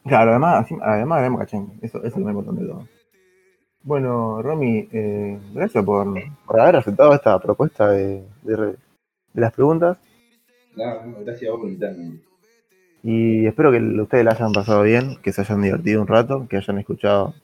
Claro, 0.05 0.31
además, 0.31 0.67
además 0.81 1.19
haremos 1.19 1.39
cachengue. 1.41 1.73
Eso, 1.81 1.97
eso 1.99 2.07
es 2.07 2.17
lo 2.17 2.21
más 2.25 2.31
importante 2.35 2.61
de 2.63 2.67
todo. 2.69 2.87
Bueno, 3.85 4.41
Romy, 4.41 4.89
eh, 4.91 5.39
gracias 5.53 5.85
por, 5.85 6.13
por 6.45 6.59
haber 6.59 6.75
aceptado 6.75 7.13
esta 7.13 7.39
propuesta 7.39 7.91
de, 7.91 8.23
de 8.41 8.75
de 9.35 9.41
las 9.41 9.53
preguntas. 9.53 9.97
No, 10.75 11.23
gracias 11.23 11.49
a 11.49 11.51
vos 11.51 11.61
por 11.61 11.69
invitarme. 11.69 12.19
Y 13.03 13.45
espero 13.45 13.71
que 13.71 13.79
ustedes 13.79 14.25
la 14.25 14.31
hayan 14.31 14.51
pasado 14.51 14.81
bien, 14.81 15.17
que 15.21 15.31
se 15.31 15.41
hayan 15.41 15.61
divertido 15.61 16.01
un 16.01 16.07
rato, 16.07 16.47
que 16.49 16.57
hayan 16.57 16.79
escuchado 16.79 17.35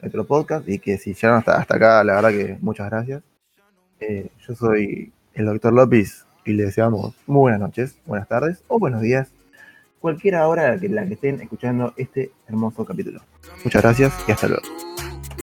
nuestro 0.00 0.24
podcast 0.24 0.66
y 0.66 0.78
que 0.78 0.96
si 0.96 1.12
llegaron 1.12 1.38
hasta, 1.38 1.58
hasta 1.58 1.76
acá, 1.76 2.02
la 2.04 2.14
verdad 2.14 2.30
que 2.30 2.56
muchas 2.62 2.88
gracias. 2.88 3.22
Eh, 4.00 4.30
yo 4.46 4.54
soy 4.54 5.12
el 5.34 5.44
doctor 5.44 5.74
López 5.74 6.24
y 6.46 6.54
les 6.54 6.66
deseamos 6.66 7.14
muy 7.26 7.40
buenas 7.40 7.60
noches, 7.60 7.98
buenas 8.06 8.28
tardes 8.28 8.64
o 8.68 8.78
buenos 8.78 9.02
días, 9.02 9.30
cualquiera 9.98 10.48
hora 10.48 10.78
que 10.78 10.88
la 10.88 11.06
que 11.06 11.14
estén 11.14 11.38
escuchando 11.42 11.92
este 11.98 12.30
hermoso 12.48 12.86
capítulo. 12.86 13.20
Muchas 13.62 13.82
gracias 13.82 14.24
y 14.26 14.32
hasta 14.32 14.48
luego. 14.48 14.89